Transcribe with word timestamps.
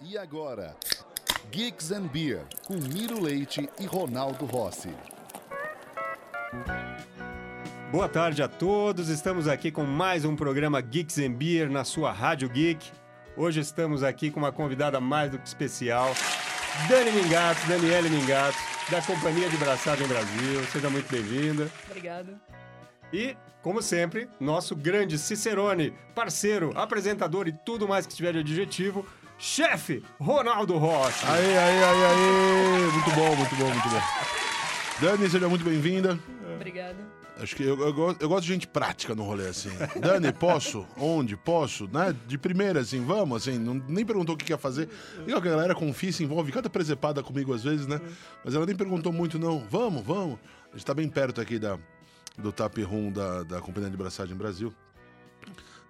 E 0.00 0.16
agora, 0.16 0.76
Geeks 1.50 1.90
and 1.90 2.06
Beer, 2.06 2.42
com 2.64 2.74
Miro 2.74 3.20
Leite 3.20 3.68
e 3.80 3.84
Ronaldo 3.84 4.44
Rossi. 4.44 4.94
Boa 7.90 8.08
tarde 8.08 8.40
a 8.40 8.46
todos, 8.46 9.08
estamos 9.08 9.48
aqui 9.48 9.72
com 9.72 9.82
mais 9.82 10.24
um 10.24 10.36
programa 10.36 10.80
Geeks 10.80 11.18
and 11.18 11.32
Beer 11.32 11.68
na 11.68 11.82
sua 11.82 12.12
Rádio 12.12 12.48
Geek. 12.48 12.92
Hoje 13.36 13.58
estamos 13.58 14.04
aqui 14.04 14.30
com 14.30 14.38
uma 14.38 14.52
convidada 14.52 15.00
mais 15.00 15.32
do 15.32 15.38
que 15.38 15.48
especial, 15.48 16.14
Dani 16.88 17.10
Mingato, 17.10 17.66
Daniele 17.66 18.08
Mingato, 18.08 18.56
da 18.92 19.02
Companhia 19.02 19.48
de 19.48 19.56
Braçagem 19.56 20.06
Brasil. 20.06 20.64
Seja 20.70 20.88
muito 20.88 21.10
bem-vinda. 21.10 21.68
Obrigada. 21.86 22.40
E, 23.12 23.36
como 23.62 23.82
sempre, 23.82 24.28
nosso 24.38 24.76
grande 24.76 25.18
Cicerone, 25.18 25.92
parceiro, 26.14 26.72
apresentador 26.76 27.48
e 27.48 27.52
tudo 27.52 27.88
mais 27.88 28.06
que 28.06 28.14
tiver 28.14 28.32
de 28.32 28.38
adjetivo, 28.40 29.04
chefe 29.38 30.02
Ronaldo 30.20 30.76
Rossi. 30.76 31.24
Aí, 31.26 31.46
aí, 31.56 31.84
aí, 31.84 32.04
aí. 32.04 32.92
Muito 32.92 33.10
bom, 33.12 33.36
muito 33.36 33.56
bom, 33.56 33.70
muito 33.70 33.88
bom. 33.88 34.00
Dani, 35.00 35.30
seja 35.30 35.48
muito 35.48 35.64
bem-vinda. 35.64 36.18
Obrigada. 36.56 36.96
Acho 37.40 37.54
que 37.54 37.62
eu, 37.62 37.78
eu, 37.80 37.92
gosto- 37.94 38.20
eu 38.20 38.28
gosto 38.28 38.42
de 38.46 38.52
gente 38.52 38.66
prática 38.66 39.14
no 39.14 39.22
rolê, 39.22 39.46
assim. 39.46 39.70
Dani, 40.00 40.32
posso? 40.32 40.84
Onde? 40.96 41.36
Posso? 41.36 41.88
Né? 41.92 42.12
De 42.26 42.36
primeira, 42.36 42.80
assim, 42.80 43.04
vamos, 43.04 43.36
assim. 43.46 43.56
Não, 43.60 43.74
nem 43.86 44.04
perguntou 44.04 44.34
o 44.34 44.38
que 44.38 44.52
ia 44.52 44.58
fazer. 44.58 44.88
Legal 45.24 45.40
que 45.40 45.46
a 45.46 45.52
galera 45.52 45.72
confia, 45.72 46.10
se 46.12 46.24
envolve, 46.24 46.50
canta 46.50 46.68
presepada 46.68 47.22
comigo 47.22 47.54
às 47.54 47.62
vezes, 47.62 47.86
né? 47.86 48.00
Mas 48.44 48.56
ela 48.56 48.66
nem 48.66 48.74
perguntou 48.74 49.12
muito, 49.12 49.38
não. 49.38 49.64
Vamos, 49.70 50.04
vamos. 50.04 50.36
A 50.72 50.76
gente 50.76 50.84
tá 50.84 50.92
bem 50.92 51.08
perto 51.08 51.40
aqui 51.40 51.60
da, 51.60 51.78
do 52.36 52.50
Tap 52.50 52.76
Room 52.78 53.12
da, 53.12 53.44
da 53.44 53.60
Companhia 53.60 53.88
de 53.90 53.96
Braçagem 53.96 54.36
Brasil. 54.36 54.74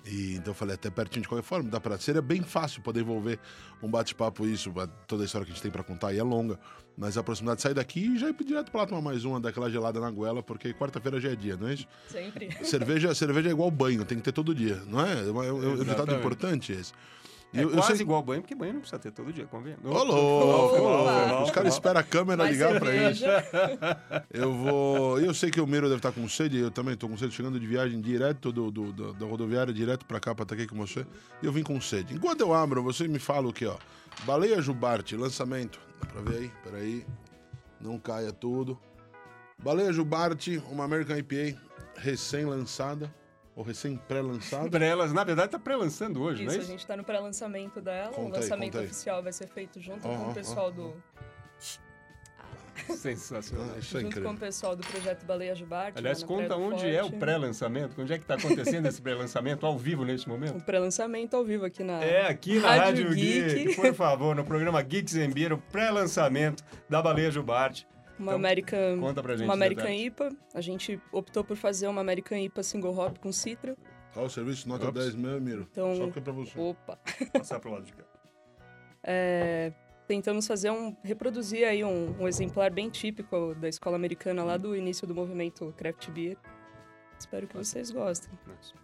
E, 0.06 0.34
então 0.36 0.52
eu 0.52 0.54
falei, 0.54 0.74
até 0.74 0.88
pertinho 0.90 1.22
de 1.22 1.28
qualquer 1.28 1.44
forma, 1.46 1.68
dá 1.68 1.80
pra. 1.80 1.98
Seria 1.98 2.22
bem 2.22 2.42
fácil 2.42 2.80
poder 2.82 3.00
envolver 3.00 3.38
um 3.82 3.88
bate-papo, 3.90 4.46
isso, 4.46 4.72
toda 5.06 5.22
a 5.22 5.26
história 5.26 5.44
que 5.44 5.50
a 5.52 5.54
gente 5.54 5.62
tem 5.62 5.70
pra 5.70 5.82
contar 5.82 6.08
aí 6.08 6.18
é 6.18 6.22
longa. 6.22 6.58
Mas 6.96 7.16
a 7.18 7.22
proximidade 7.22 7.58
de 7.58 7.62
sair 7.62 7.74
daqui 7.74 8.00
e 8.14 8.18
já 8.18 8.28
ir 8.28 8.34
direto 8.44 8.70
pra 8.72 8.80
lá 8.82 8.86
tomar 8.86 9.02
mais 9.02 9.24
uma 9.24 9.38
daquela 9.38 9.70
gelada 9.70 10.00
na 10.00 10.10
goela, 10.10 10.42
porque 10.42 10.72
quarta-feira 10.72 11.20
já 11.20 11.30
é 11.30 11.36
dia, 11.36 11.56
não 11.56 11.68
é 11.68 11.74
isso? 11.74 11.86
Sempre. 12.10 12.50
cerveja, 12.64 13.14
cerveja 13.14 13.48
é 13.50 13.52
igual 13.52 13.70
banho, 13.70 14.04
tem 14.04 14.18
que 14.18 14.24
ter 14.24 14.32
todo 14.32 14.54
dia, 14.54 14.82
não 14.86 15.00
é? 15.04 15.12
É 15.12 15.30
um, 15.30 15.42
é 15.42 15.52
um- 15.52 15.58
é 15.58 15.76
ditado 15.76 15.82
Exatamente. 15.82 16.18
importante 16.18 16.72
esse. 16.72 16.92
É 17.54 17.60
eu- 17.64 17.70
eu 17.70 17.76
quase 17.76 17.96
sei- 17.96 18.00
igual 18.04 18.22
banho, 18.22 18.42
porque 18.42 18.54
banho 18.54 18.74
não 18.74 18.80
precisa 18.80 18.98
ter 18.98 19.10
todo 19.10 19.32
dia, 19.32 19.46
convém. 19.46 19.74
Ô, 19.82 20.02
louco! 20.04 21.42
Os 21.44 21.50
caras 21.50 21.72
esperam 21.74 22.00
a 22.00 22.04
câmera 22.04 22.42
Mais 22.44 22.52
ligar 22.56 22.78
pra 22.78 22.94
eles. 22.94 23.18
cerveja. 23.18 24.02
Eu 24.30 24.52
vou. 24.52 25.18
Eu 25.18 25.32
sei 25.32 25.50
que 25.50 25.60
o 25.60 25.66
Miro 25.66 25.86
deve 25.88 25.96
estar 25.98 26.12
com 26.12 26.28
sede, 26.28 26.58
eu 26.58 26.70
também 26.70 26.94
tô 26.96 27.08
com 27.08 27.16
sede, 27.16 27.34
chegando 27.34 27.58
de 27.58 27.66
viagem 27.66 28.00
direto 28.00 28.52
do, 28.52 28.70
do- 28.70 28.92
do- 28.92 29.12
da 29.14 29.24
rodoviária, 29.26 29.72
direto 29.72 30.04
pra 30.04 30.20
cá, 30.20 30.34
pra 30.34 30.42
estar 30.42 30.54
aqui 30.54 30.66
com 30.66 30.76
você. 30.76 31.06
E 31.42 31.46
eu 31.46 31.52
vim 31.52 31.62
com 31.62 31.80
sede. 31.80 32.14
Enquanto 32.14 32.40
eu 32.42 32.52
abro, 32.52 32.82
você 32.82 33.08
me 33.08 33.18
fala 33.18 33.48
o 33.48 33.52
que, 33.52 33.64
ó. 33.64 33.76
Baleia 34.24 34.60
Jubarte, 34.60 35.16
lançamento. 35.16 35.80
Dá 36.00 36.06
pra 36.06 36.20
ver 36.20 36.38
aí? 36.40 36.52
Peraí. 36.62 37.06
Não 37.80 37.98
caia 37.98 38.32
tudo. 38.32 38.78
Baleia 39.62 39.92
Jubarte, 39.92 40.62
uma 40.70 40.84
American 40.84 41.16
IPA 41.16 41.56
recém-lançada. 41.96 43.12
Ou 43.58 43.64
recém-pré-lançada. 43.64 44.70
Prelas, 44.70 45.12
na 45.12 45.24
verdade, 45.24 45.50
tá 45.50 45.58
pré-lançando 45.58 46.22
hoje, 46.22 46.44
não 46.44 46.48
Isso, 46.52 46.56
é 46.56 46.60
a 46.60 46.62
isso? 46.62 46.70
gente 46.70 46.86
tá 46.86 46.96
no 46.96 47.02
pré-lançamento 47.02 47.80
dela. 47.80 48.12
Conta 48.12 48.20
o 48.20 48.34
aí, 48.36 48.40
lançamento 48.42 48.78
aí. 48.78 48.84
oficial 48.84 49.20
vai 49.20 49.32
ser 49.32 49.48
feito 49.48 49.80
junto 49.80 50.02
com 50.02 50.14
Aham, 50.14 50.28
o 50.30 50.34
pessoal 50.34 50.66
aham. 50.68 50.74
do. 50.76 50.94
Sensacional. 52.96 53.66
Ah, 53.74 53.78
isso 53.80 53.96
é 53.98 54.00
junto 54.00 54.12
com 54.12 54.18
incrível. 54.20 54.30
o 54.30 54.36
pessoal 54.36 54.76
do 54.76 54.86
projeto 54.86 55.24
Baleia 55.26 55.54
Jubarte. 55.56 55.98
Aliás, 55.98 56.22
conta 56.22 56.54
onde 56.56 56.86
é 56.88 57.00
o 57.02 57.06
Forte. 57.06 57.18
pré-lançamento, 57.18 58.00
onde 58.00 58.12
é 58.12 58.18
que 58.18 58.24
tá 58.24 58.34
acontecendo 58.34 58.86
esse 58.86 59.02
pré-lançamento 59.02 59.66
ao 59.66 59.76
vivo 59.76 60.04
nesse 60.04 60.26
O 60.26 60.28
momento? 60.28 60.64
pré-lançamento 60.64 61.34
ao 61.34 61.44
vivo 61.44 61.64
aqui 61.64 61.82
na. 61.82 61.94
É, 62.02 62.28
aqui 62.28 62.60
na 62.60 62.68
Rádio 62.68 63.06
Rádio 63.06 63.14
Geek, 63.16 63.54
Geek. 63.64 63.74
por 63.76 63.92
favor, 63.92 64.36
no 64.36 64.44
programa 64.44 64.80
Geeks 64.80 65.16
and 65.16 65.30
Beer, 65.30 65.52
o 65.52 65.58
pré-lançamento 65.58 66.62
da 66.88 67.02
Baleia 67.02 67.32
Jubarte. 67.32 67.86
Uma 68.18 68.32
Então, 68.32 68.38
American, 68.38 69.00
conta 69.00 69.22
pra 69.22 69.36
gente 69.36 69.44
uma 69.46 69.54
American. 69.54 69.88
IPA. 69.90 70.28
A 70.54 70.60
gente 70.60 71.00
optou 71.12 71.44
por 71.44 71.56
fazer 71.56 71.86
uma 71.86 72.00
American 72.00 72.36
IPA 72.38 72.62
single 72.62 72.96
hop 72.98 73.18
com 73.18 73.30
citra. 73.32 73.76
Ó, 74.16 74.24
o 74.24 74.30
serviço 74.30 74.68
nota 74.68 74.88
Ops. 74.88 75.00
10 75.04 75.14
meu, 75.14 75.40
Miro. 75.40 75.68
Então- 75.70 75.94
Só 75.96 76.10
que 76.10 76.18
é 76.18 76.22
pra 76.22 76.32
você. 76.32 76.58
Opa! 76.58 76.98
Passar 77.32 77.60
pro 77.60 77.70
lado 77.70 77.84
de 77.84 77.92
cá. 77.92 78.02
É, 79.02 79.72
tentamos 80.06 80.46
fazer 80.46 80.70
um 80.70 80.96
reproduzir 81.02 81.66
aí 81.66 81.84
um, 81.84 82.14
um 82.20 82.26
exemplar 82.28 82.70
bem 82.72 82.90
típico 82.90 83.54
da 83.54 83.68
escola 83.68 83.96
americana 83.96 84.42
lá 84.42 84.56
do 84.56 84.74
início 84.74 85.06
do 85.06 85.14
movimento 85.14 85.72
craft 85.76 86.10
beer. 86.10 86.36
Espero 87.18 87.46
que 87.46 87.56
vocês 87.56 87.90
gostem. 87.90 88.30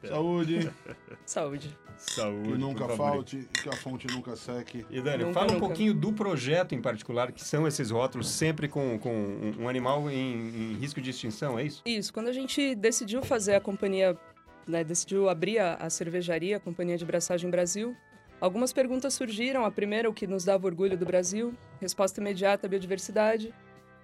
Saúde, 0.02 0.70
Saúde. 1.24 1.76
Saúde. 1.96 2.52
que 2.52 2.58
nunca 2.58 2.88
falte 2.90 3.48
que 3.62 3.68
a 3.68 3.72
fonte 3.72 4.06
nunca 4.08 4.34
seque. 4.36 4.84
E 4.90 5.00
Dani, 5.00 5.24
Nunca, 5.24 5.34
fala 5.34 5.50
um 5.52 5.54
nunca. 5.54 5.66
pouquinho 5.66 5.94
do 5.94 6.12
projeto 6.12 6.74
em 6.74 6.82
particular, 6.82 7.30
que 7.32 7.42
são 7.44 7.66
esses 7.66 7.90
rótulos 7.90 8.28
sempre 8.28 8.66
com, 8.68 8.98
com 8.98 9.12
um- 9.14 9.62
um 9.62 9.68
animal 9.68 10.10
em, 10.10 10.72
em 10.72 10.74
risco 10.74 11.00
de 11.00 11.10
extinção, 11.10 11.58
é 11.58 11.64
isso? 11.64 11.82
Isso, 11.86 12.12
quando 12.12 12.28
a 12.28 12.32
gente 12.32 12.74
decidiu 12.74 13.22
fazer 13.22 13.54
a 13.54 13.60
companhia, 13.60 14.18
né, 14.66 14.82
decidiu 14.82 15.28
abrir 15.28 15.60
a, 15.60 15.74
a 15.74 15.88
cervejaria, 15.88 16.56
a 16.56 16.60
Companhia 16.60 16.98
de 16.98 17.04
Braçagem 17.04 17.48
Brasil, 17.48 17.94
algumas 18.40 18.72
perguntas 18.72 19.14
surgiram. 19.14 19.64
A 19.64 19.70
primeira, 19.70 20.10
o 20.10 20.12
que 20.12 20.26
nos 20.26 20.44
dava 20.44 20.66
orgulho 20.66 20.98
do 20.98 21.06
Brasil, 21.06 21.54
resposta 21.80 22.20
imediata, 22.20 22.66
biodiversidade. 22.68 23.54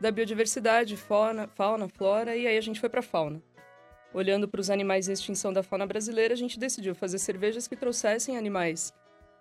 Da 0.00 0.10
biodiversidade, 0.10 0.96
fauna, 0.96 1.46
fauna 1.48 1.86
flora, 1.86 2.34
e 2.34 2.46
aí 2.46 2.56
a 2.56 2.60
gente 2.62 2.80
foi 2.80 2.88
para 2.88 3.02
fauna. 3.02 3.42
Olhando 4.12 4.48
para 4.48 4.60
os 4.60 4.70
animais 4.70 5.08
em 5.08 5.12
extinção 5.12 5.52
da 5.52 5.62
fauna 5.62 5.86
brasileira, 5.86 6.34
a 6.34 6.36
gente 6.36 6.58
decidiu 6.58 6.94
fazer 6.94 7.18
cervejas 7.18 7.68
que 7.68 7.76
trouxessem 7.76 8.36
animais 8.36 8.92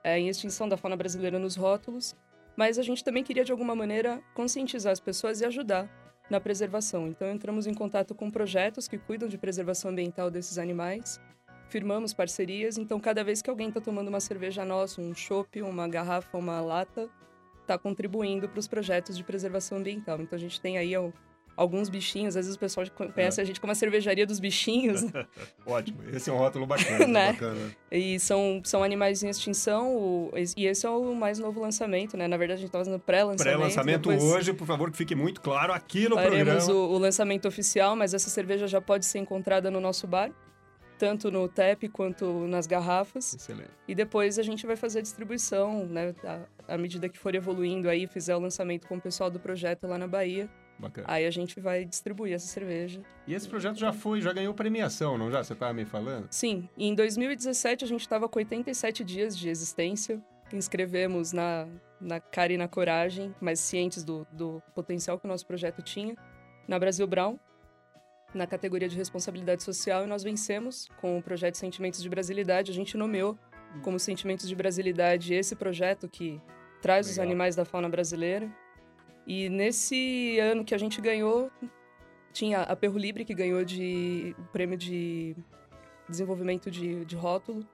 é, 0.03 0.19
em 0.19 0.29
extinção 0.29 0.69
da 0.69 0.77
fauna 0.77 0.95
brasileira 0.95 1.39
nos 1.39 1.55
rótulos, 1.55 2.15
mas 2.55 2.77
a 2.77 2.83
gente 2.83 3.03
também 3.03 3.23
queria, 3.23 3.43
de 3.43 3.51
alguma 3.51 3.75
maneira, 3.75 4.21
conscientizar 4.35 4.91
as 4.91 4.99
pessoas 4.99 5.41
e 5.41 5.45
ajudar 5.45 5.89
na 6.29 6.39
preservação. 6.39 7.07
Então, 7.07 7.31
entramos 7.31 7.65
em 7.65 7.73
contato 7.73 8.13
com 8.13 8.29
projetos 8.29 8.87
que 8.87 8.97
cuidam 8.97 9.27
de 9.27 9.37
preservação 9.37 9.89
ambiental 9.89 10.29
desses 10.29 10.59
animais, 10.59 11.19
firmamos 11.69 12.13
parcerias. 12.13 12.77
Então, 12.77 12.99
cada 12.99 13.23
vez 13.23 13.41
que 13.41 13.49
alguém 13.49 13.69
está 13.69 13.81
tomando 13.81 14.09
uma 14.09 14.19
cerveja 14.19 14.63
nossa, 14.63 15.01
um 15.01 15.15
chopp, 15.15 15.61
uma 15.63 15.87
garrafa, 15.87 16.37
uma 16.37 16.61
lata, 16.61 17.09
está 17.61 17.77
contribuindo 17.77 18.47
para 18.47 18.59
os 18.59 18.67
projetos 18.67 19.17
de 19.17 19.23
preservação 19.23 19.79
ambiental. 19.79 20.21
Então, 20.21 20.37
a 20.37 20.39
gente 20.39 20.61
tem 20.61 20.77
aí 20.77 20.93
alguns 21.61 21.89
bichinhos, 21.89 22.37
às 22.37 22.45
vezes 22.45 22.55
o 22.55 22.59
pessoal 22.59 22.87
co- 22.95 23.09
conhece 23.09 23.41
a 23.41 23.43
gente 23.43 23.59
como 23.59 23.71
a 23.71 23.75
cervejaria 23.75 24.25
dos 24.25 24.39
bichinhos? 24.39 25.03
Ótimo, 25.65 25.99
esse 26.13 26.29
é 26.29 26.33
um 26.33 26.37
rótulo 26.37 26.65
bacana. 26.65 27.05
né? 27.07 27.33
Bacana. 27.33 27.71
E 27.91 28.19
são, 28.19 28.61
são 28.63 28.83
animais 28.83 29.21
em 29.23 29.29
extinção, 29.29 29.95
o- 29.95 30.31
e 30.55 30.65
esse 30.65 30.85
é 30.85 30.89
o 30.89 31.13
mais 31.13 31.37
novo 31.37 31.59
lançamento, 31.59 32.15
né? 32.15 32.27
Na 32.27 32.37
verdade, 32.37 32.59
a 32.59 32.61
gente 32.61 32.69
está 32.69 32.79
fazendo 32.79 32.99
pré-lançamento. 32.99 33.43
Pré-lançamento 33.57 34.09
depois- 34.09 34.23
hoje, 34.31 34.53
por 34.53 34.65
favor, 34.65 34.89
que 34.89 34.97
fique 34.97 35.15
muito 35.15 35.41
claro 35.41 35.73
aqui 35.73 36.07
no 36.07 36.15
Faremos 36.15 36.63
programa. 36.65 36.73
o, 36.73 36.93
o 36.93 36.97
lançamento 36.97 37.47
oficial, 37.47 37.95
mas 37.95 38.13
essa 38.13 38.29
cerveja 38.29 38.65
já 38.67 38.79
pode 38.79 39.05
ser 39.05 39.19
encontrada 39.19 39.69
no 39.69 39.81
nosso 39.81 40.07
bar, 40.07 40.31
tanto 40.97 41.31
no 41.31 41.47
TEP 41.47 41.87
quanto 41.89 42.25
nas 42.47 42.67
garrafas. 42.67 43.33
Excelente. 43.33 43.69
E 43.87 43.95
depois 43.95 44.37
a 44.39 44.43
gente 44.43 44.65
vai 44.65 44.75
fazer 44.75 44.99
a 44.99 45.01
distribuição, 45.01 45.85
né? 45.85 46.13
À 46.67 46.77
medida 46.77 47.07
que 47.09 47.17
for 47.17 47.33
evoluindo 47.35 47.89
aí, 47.89 48.05
fizer 48.07 48.35
o 48.35 48.39
lançamento 48.39 48.87
com 48.87 48.95
o 48.97 49.01
pessoal 49.01 49.29
do 49.29 49.39
projeto 49.39 49.87
lá 49.87 49.97
na 49.97 50.07
Bahia, 50.07 50.49
Bacana. 50.79 51.05
aí 51.09 51.25
a 51.25 51.31
gente 51.31 51.59
vai 51.59 51.83
distribuir 51.83 52.33
essa 52.33 52.47
cerveja. 52.47 53.01
E 53.27 53.33
esse 53.33 53.47
projeto 53.47 53.77
já 53.77 53.91
foi, 53.91 54.21
já 54.21 54.31
ganhou 54.31 54.53
premiação, 54.53 55.17
não 55.17 55.29
já? 55.29 55.43
Você 55.43 55.53
estava 55.53 55.73
me 55.73 55.85
falando? 55.85 56.27
Sim, 56.31 56.69
em 56.77 56.95
2017 56.95 57.83
a 57.83 57.87
gente 57.87 58.01
estava 58.01 58.29
com 58.29 58.39
87 58.39 59.03
dias 59.03 59.37
de 59.37 59.49
existência. 59.49 60.21
Inscrevemos 60.53 61.31
na, 61.33 61.67
na 61.99 62.19
cara 62.19 62.53
e 62.53 62.57
na 62.57 62.67
coragem, 62.67 63.35
mas 63.39 63.59
cientes 63.59 64.03
do, 64.03 64.25
do 64.31 64.63
potencial 64.73 65.19
que 65.19 65.25
o 65.25 65.27
nosso 65.27 65.45
projeto 65.45 65.81
tinha, 65.81 66.15
na 66.67 66.79
Brasil 66.79 67.05
Brown, 67.05 67.37
na 68.33 68.47
categoria 68.47 68.87
de 68.87 68.95
responsabilidade 68.95 69.63
social, 69.63 70.03
e 70.03 70.07
nós 70.07 70.23
vencemos 70.23 70.87
com 71.01 71.17
o 71.17 71.21
projeto 71.21 71.55
Sentimentos 71.55 72.01
de 72.01 72.09
Brasilidade. 72.09 72.71
A 72.71 72.73
gente 72.73 72.95
nomeou 72.97 73.37
como 73.83 73.99
Sentimentos 73.99 74.47
de 74.47 74.55
Brasilidade 74.55 75.33
esse 75.33 75.55
projeto 75.55 76.07
que 76.07 76.41
traz 76.81 77.07
os 77.07 77.17
Legal. 77.17 77.25
animais 77.25 77.55
da 77.55 77.65
fauna 77.65 77.89
brasileira. 77.89 78.49
E 79.25 79.49
nesse 79.49 80.39
ano 80.39 80.65
que 80.65 80.73
a 80.73 80.77
gente 80.77 80.99
ganhou, 80.99 81.51
tinha 82.33 82.61
a 82.61 82.75
Perro 82.75 82.97
Libre, 82.97 83.25
que 83.25 83.33
ganhou 83.33 83.63
de, 83.63 84.35
o 84.39 84.43
prêmio 84.51 84.77
de 84.77 85.35
desenvolvimento 86.07 86.71
de, 86.71 87.05
de 87.05 87.15
rótulo, 87.15 87.67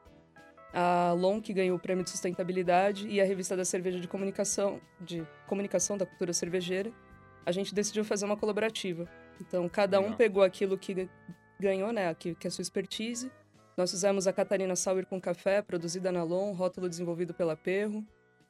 a 0.74 1.14
LON, 1.14 1.40
que 1.42 1.54
ganhou 1.54 1.78
o 1.78 1.80
prêmio 1.80 2.04
de 2.04 2.10
sustentabilidade, 2.10 3.08
e 3.08 3.22
a 3.22 3.24
revista 3.24 3.56
da 3.56 3.64
cerveja 3.64 4.00
de 4.00 4.08
comunicação, 4.08 4.82
de 5.00 5.26
comunicação 5.48 5.98
da 5.98 6.06
cultura 6.06 6.34
cervejeira. 6.34 6.92
A 7.46 7.52
gente 7.52 7.74
decidiu 7.74 8.04
fazer 8.04 8.26
uma 8.26 8.36
colaborativa. 8.36 9.08
Então, 9.40 9.70
cada 9.70 10.00
um 10.02 10.12
pegou 10.14 10.44
aquilo 10.44 10.78
que 10.78 10.94
ga- 10.94 11.10
ganhou, 11.60 11.94
né, 11.94 12.14
que, 12.16 12.36
que 12.36 12.48
é 12.48 12.50
a 12.50 12.52
sua 12.52 12.62
expertise. 12.62 13.32
Nós 13.78 13.92
fizemos 13.92 14.28
a 14.28 14.34
Catarina 14.34 14.76
Sour 14.76 15.06
com 15.06 15.22
café, 15.22 15.62
produzida 15.62 16.12
na 16.12 16.24
LON, 16.24 16.52
rótulo 16.54 16.90
desenvolvido 16.90 17.34
pela 17.34 17.56
Perro. 17.56 18.06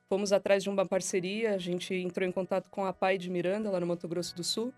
Fomos 0.07 0.31
atrás 0.31 0.61
de 0.63 0.69
uma 0.69 0.85
parceria, 0.85 1.55
a 1.55 1.57
gente 1.57 1.93
entrou 1.95 2.27
em 2.27 2.31
contato 2.31 2.69
com 2.69 2.85
a 2.85 2.93
Pai 2.93 3.17
de 3.17 3.29
Miranda, 3.29 3.69
lá 3.71 3.79
no 3.79 3.87
Mato 3.87 4.07
Grosso 4.07 4.35
do 4.35 4.43
Sul, 4.43 4.73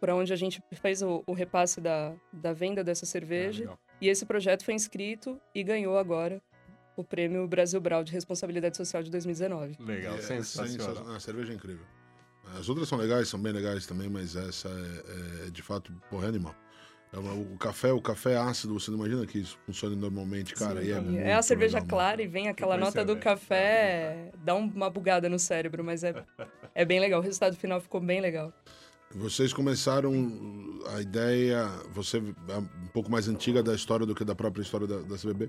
para 0.00 0.14
onde 0.14 0.32
a 0.32 0.36
gente 0.36 0.62
fez 0.72 1.02
o, 1.02 1.22
o 1.26 1.32
repasse 1.34 1.80
da, 1.80 2.14
da 2.32 2.52
venda 2.52 2.82
dessa 2.82 3.04
cerveja. 3.04 3.70
Ah. 3.70 3.78
E 4.00 4.08
esse 4.08 4.24
projeto 4.24 4.64
foi 4.64 4.74
inscrito 4.74 5.38
e 5.54 5.62
ganhou 5.62 5.98
agora 5.98 6.42
o 6.96 7.04
prêmio 7.04 7.46
Brasil 7.46 7.78
Brau 7.80 8.02
de 8.02 8.12
Responsabilidade 8.12 8.76
Social 8.76 9.02
de 9.02 9.10
2019. 9.10 9.76
Legal, 9.80 10.14
É, 10.16 10.22
sensacional. 10.22 10.96
sensa- 10.96 11.16
A 11.16 11.20
cerveja 11.20 11.52
é 11.52 11.56
incrível. 11.56 11.84
As 12.58 12.68
outras 12.68 12.88
são 12.88 12.96
legais, 12.96 13.28
são 13.28 13.40
bem 13.40 13.52
legais 13.52 13.86
também, 13.86 14.08
mas 14.08 14.36
essa 14.36 14.68
é, 14.68 15.46
é, 15.46 15.50
de 15.50 15.62
fato, 15.62 15.92
porra, 16.08 16.26
é 16.26 16.28
animal. 16.28 16.54
É 17.12 17.18
o 17.18 17.56
café, 17.56 17.92
o 17.92 18.00
café 18.00 18.36
ácido, 18.36 18.78
você 18.78 18.90
não 18.90 18.98
imagina 18.98 19.24
que 19.26 19.38
isso 19.38 19.56
funcione 19.64 19.96
normalmente, 19.96 20.54
cara. 20.54 20.82
e 20.82 20.90
é, 20.90 21.00
muito 21.00 21.18
é 21.18 21.32
a 21.32 21.40
cerveja 21.42 21.78
legal, 21.78 21.88
clara 21.88 22.22
e 22.22 22.26
vem 22.26 22.48
aquela 22.48 22.74
Depois 22.74 22.94
nota 22.94 23.00
você 23.00 23.06
do 23.06 23.14
vê. 23.14 23.20
café, 23.20 24.30
dá 24.44 24.54
um- 24.54 24.68
uma 24.68 24.90
bugada 24.90 25.28
no 25.28 25.38
cérebro, 25.38 25.82
mas 25.82 26.04
é, 26.04 26.14
é 26.74 26.84
bem 26.84 27.00
legal. 27.00 27.20
O 27.20 27.22
resultado 27.22 27.56
final 27.56 27.80
ficou 27.80 28.00
bem 28.00 28.20
legal. 28.20 28.52
Vocês 29.14 29.52
começaram 29.52 30.12
a 30.94 31.00
ideia, 31.00 31.66
você 31.92 32.18
é 32.48 32.58
um 32.58 32.88
pouco 32.92 33.10
mais 33.10 33.28
antiga 33.28 33.62
da 33.62 33.72
história 33.74 34.04
do 34.04 34.14
que 34.14 34.24
da 34.24 34.34
própria 34.34 34.62
história 34.62 34.86
da, 34.86 34.98
da 35.00 35.16
CBB, 35.16 35.48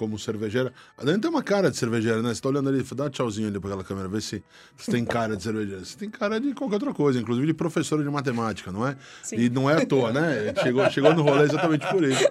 como 0.00 0.18
cervejeira. 0.18 0.72
A 0.96 1.04
Dani 1.04 1.20
tem 1.20 1.30
uma 1.30 1.42
cara 1.42 1.70
de 1.70 1.76
cervejeira, 1.76 2.22
né? 2.22 2.32
Você 2.32 2.40
tá 2.40 2.48
olhando 2.48 2.70
ali, 2.70 2.82
dá 2.82 3.04
um 3.04 3.10
tchauzinho 3.10 3.48
ali 3.48 3.60
pra 3.60 3.68
aquela 3.68 3.84
câmera, 3.84 4.08
vê 4.08 4.18
se 4.18 4.42
você 4.74 4.90
tem 4.90 5.04
cara 5.04 5.36
de 5.36 5.42
cervejeira. 5.42 5.84
Você 5.84 5.94
tem 5.94 6.08
cara 6.08 6.40
de 6.40 6.54
qualquer 6.54 6.76
outra 6.76 6.94
coisa, 6.94 7.20
inclusive 7.20 7.46
de 7.46 7.52
professora 7.52 8.02
de 8.02 8.08
matemática, 8.08 8.72
não 8.72 8.88
é? 8.88 8.96
Sim. 9.22 9.36
E 9.36 9.50
não 9.50 9.68
é 9.68 9.82
à 9.82 9.84
toa, 9.84 10.10
né? 10.10 10.54
Chegou, 10.62 10.88
chegou 10.88 11.14
no 11.14 11.22
rolê 11.22 11.42
exatamente 11.42 11.86
por 11.88 12.02
isso. 12.02 12.26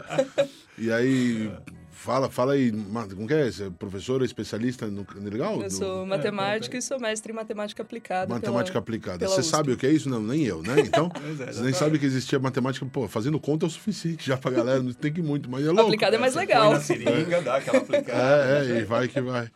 E 0.80 0.92
aí, 0.92 1.52
fala, 2.00 2.30
fala 2.30 2.54
aí, 2.54 2.72
como 2.72 3.28
que 3.28 3.34
é? 3.34 3.52
Você 3.52 3.66
é 3.66 3.70
professora, 3.70 4.24
especialista 4.24 4.88
no, 4.88 5.06
no 5.16 5.30
legal? 5.30 5.62
Eu 5.62 5.70
sou 5.70 6.06
matemática 6.06 6.78
e 6.78 6.82
sou 6.82 7.00
mestre 7.00 7.32
em 7.32 7.36
matemática 7.36 7.84
aplicada. 7.84 8.34
Matemática 8.34 8.74
pela- 8.74 8.82
aplicada. 8.82 9.20
pela 9.20 9.32
Você 9.32 9.42
USP. 9.42 9.52
sabe 9.52 9.72
o 9.74 9.78
que 9.78 9.86
é 9.86 9.92
isso? 9.92 10.10
Não, 10.10 10.22
nem 10.22 10.46
eu, 10.46 10.62
né? 10.62 10.80
Então, 10.80 11.12
é, 11.42 11.52
você 11.52 11.62
nem 11.62 11.74
sabe 11.74 12.00
que 12.00 12.06
existia 12.06 12.40
matemática. 12.40 12.86
Pô, 12.86 13.08
fazendo 13.08 13.40
conta 13.40 13.66
é 13.66 13.68
o 13.68 13.70
suficiente 13.70 14.26
já 14.26 14.38
pra 14.38 14.50
galera, 14.52 14.82
não 14.82 14.94
tem 14.94 15.12
que 15.12 15.20
ir 15.20 15.24
muito, 15.24 15.50
mas 15.50 15.64
é 15.66 15.68
louco. 15.68 15.82
Aplicada 15.84 16.16
é 16.16 16.20
mais 16.20 16.36
legal. 16.36 16.72
na 16.74 16.80
seringa, 16.80 17.42
dá 17.42 17.58
aquela 17.58 17.80
aplicada. 17.80 18.20
É, 18.66 18.78
é, 18.78 18.80
e 18.80 18.84
vai 18.86 19.08
que 19.08 19.20
vai. 19.22 19.50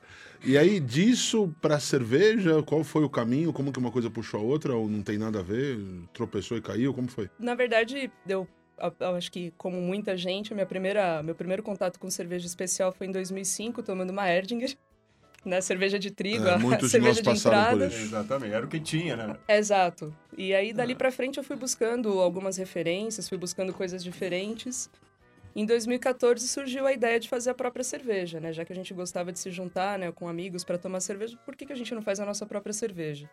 E 0.46 0.58
aí, 0.58 0.78
disso 0.82 1.56
pra 1.62 1.80
cerveja, 1.80 2.62
qual 2.64 2.84
foi 2.84 3.04
o 3.06 3.10
caminho? 3.10 3.54
Como 3.54 3.72
que 3.72 3.80
uma 3.80 3.90
coisa 3.92 4.10
puxou 4.10 4.42
a 4.42 4.44
outra? 4.44 4.76
Ou 4.76 4.90
não 4.90 5.02
tem 5.02 5.18
nada 5.18 5.40
a 5.40 5.42
ver? 5.42 5.80
Tropeçou 6.14 6.58
e 6.58 6.62
caiu? 6.62 6.94
Como 6.94 7.08
foi? 7.08 7.30
Na 7.40 7.56
verdade, 7.56 8.12
eu, 8.28 8.46
eu 9.00 9.16
acho 9.16 9.32
que, 9.32 9.52
como 9.58 9.80
muita 9.80 10.16
gente, 10.18 10.52
a 10.52 10.56
minha 10.56 10.66
primeira, 10.66 11.22
meu 11.24 11.36
primeiro 11.36 11.64
contato 11.64 12.00
com 12.00 12.10
cerveja 12.10 12.46
especial 12.46 12.92
foi 12.92 13.08
em 13.08 13.12
2005, 13.12 13.84
tomando 13.84 14.10
uma 14.10 14.30
Erdinger, 14.30 14.76
né? 15.46 15.62
Cerveja 15.62 16.00
de 16.00 16.12
trigo, 16.12 16.48
É, 16.48 16.54
a 16.54 16.88
cerveja 16.88 17.22
de 17.22 17.30
entrada. 17.30 17.86
Exatamente, 17.86 18.54
era 18.54 18.66
o 18.66 18.70
que 18.70 18.80
tinha, 18.80 19.16
né? 19.16 19.38
Exato. 19.48 20.16
E 20.38 20.54
aí, 20.54 20.74
dali 20.74 20.96
pra 20.96 21.12
frente, 21.12 21.38
eu 21.38 21.44
fui 21.44 21.56
buscando 21.56 22.20
algumas 22.20 22.58
referências, 22.58 23.30
fui 23.30 23.38
buscando 23.38 23.74
coisas 23.74 24.04
diferentes. 24.04 24.90
Em 25.56 25.66
2014 25.68 26.48
surgiu 26.48 26.88
a 26.88 26.94
ideia 26.94 27.20
de 27.20 27.30
fazer 27.30 27.52
a 27.52 27.54
própria 27.54 27.84
cerveja, 27.84 28.40
né? 28.40 28.52
Já 28.52 28.66
que 28.66 28.74
a 28.74 28.76
gente 28.76 28.92
gostava 28.94 29.32
de 29.32 29.38
se 29.38 29.52
juntar, 29.52 30.00
né, 30.00 30.12
com 30.12 30.28
amigos 30.28 30.64
para 30.64 30.80
tomar 30.80 31.00
cerveja, 31.00 31.38
por 31.46 31.56
que, 31.56 31.66
que 31.66 31.74
a 31.74 31.76
gente 31.76 31.94
não 31.94 32.02
faz 32.02 32.20
a 32.20 32.26
nossa 32.26 32.44
própria 32.46 32.74
cerveja? 32.74 33.30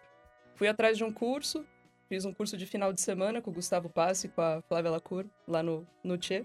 Fui 0.54 0.68
atrás 0.68 0.98
de 0.98 1.04
um 1.04 1.10
curso, 1.10 1.64
fiz 2.10 2.24
um 2.24 2.32
curso 2.32 2.56
de 2.56 2.66
final 2.66 2.92
de 2.92 3.00
semana 3.00 3.40
com 3.40 3.52
o 3.52 3.54
Gustavo 3.54 3.88
Passi 3.88 4.26
e 4.26 4.30
com 4.30 4.40
a 4.40 4.60
Flávia 4.62 4.90
Lacour, 4.90 5.24
lá 5.46 5.62
no, 5.62 5.86
no 6.02 6.18
Tchê. 6.18 6.44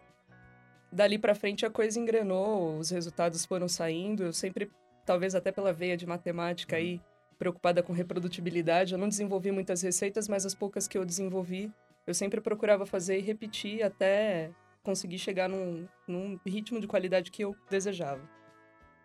Dali 0.92 1.18
pra 1.18 1.34
frente 1.34 1.66
a 1.66 1.72
coisa 1.72 2.00
engrenou, 2.00 2.78
os 2.78 2.92
resultados 2.92 3.44
foram 3.44 3.68
saindo. 3.68 4.26
Eu 4.26 4.32
sempre, 4.32 4.70
talvez 5.08 5.34
até 5.34 5.52
pela 5.52 5.74
veia 5.74 5.98
de 5.98 6.06
matemática 6.06 6.76
aí, 6.76 7.02
preocupada 7.40 7.82
com 7.82 7.92
reprodutibilidade, 7.92 8.94
eu 8.94 9.00
não 9.00 9.10
desenvolvi 9.10 9.52
muitas 9.52 9.82
receitas, 9.82 10.30
mas 10.30 10.46
as 10.46 10.54
poucas 10.54 10.88
que 10.88 10.98
eu 10.98 11.04
desenvolvi, 11.04 11.70
eu 12.06 12.14
sempre 12.14 12.40
procurava 12.40 12.86
fazer 12.86 13.18
e 13.18 13.22
repetir 13.22 13.84
até 13.84 14.52
conseguir 14.84 15.18
chegar 15.18 15.50
num, 15.50 15.88
num 16.08 16.40
ritmo 16.46 16.80
de 16.80 16.86
qualidade 16.86 17.32
que 17.32 17.44
eu 17.44 17.56
desejava. 17.72 18.22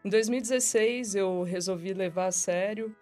Em 0.04 0.10
2016, 0.10 1.14
eu 1.14 1.42
resolvi 1.42 1.94
levar 1.94 2.26
a 2.26 2.32
sério, 2.32 2.94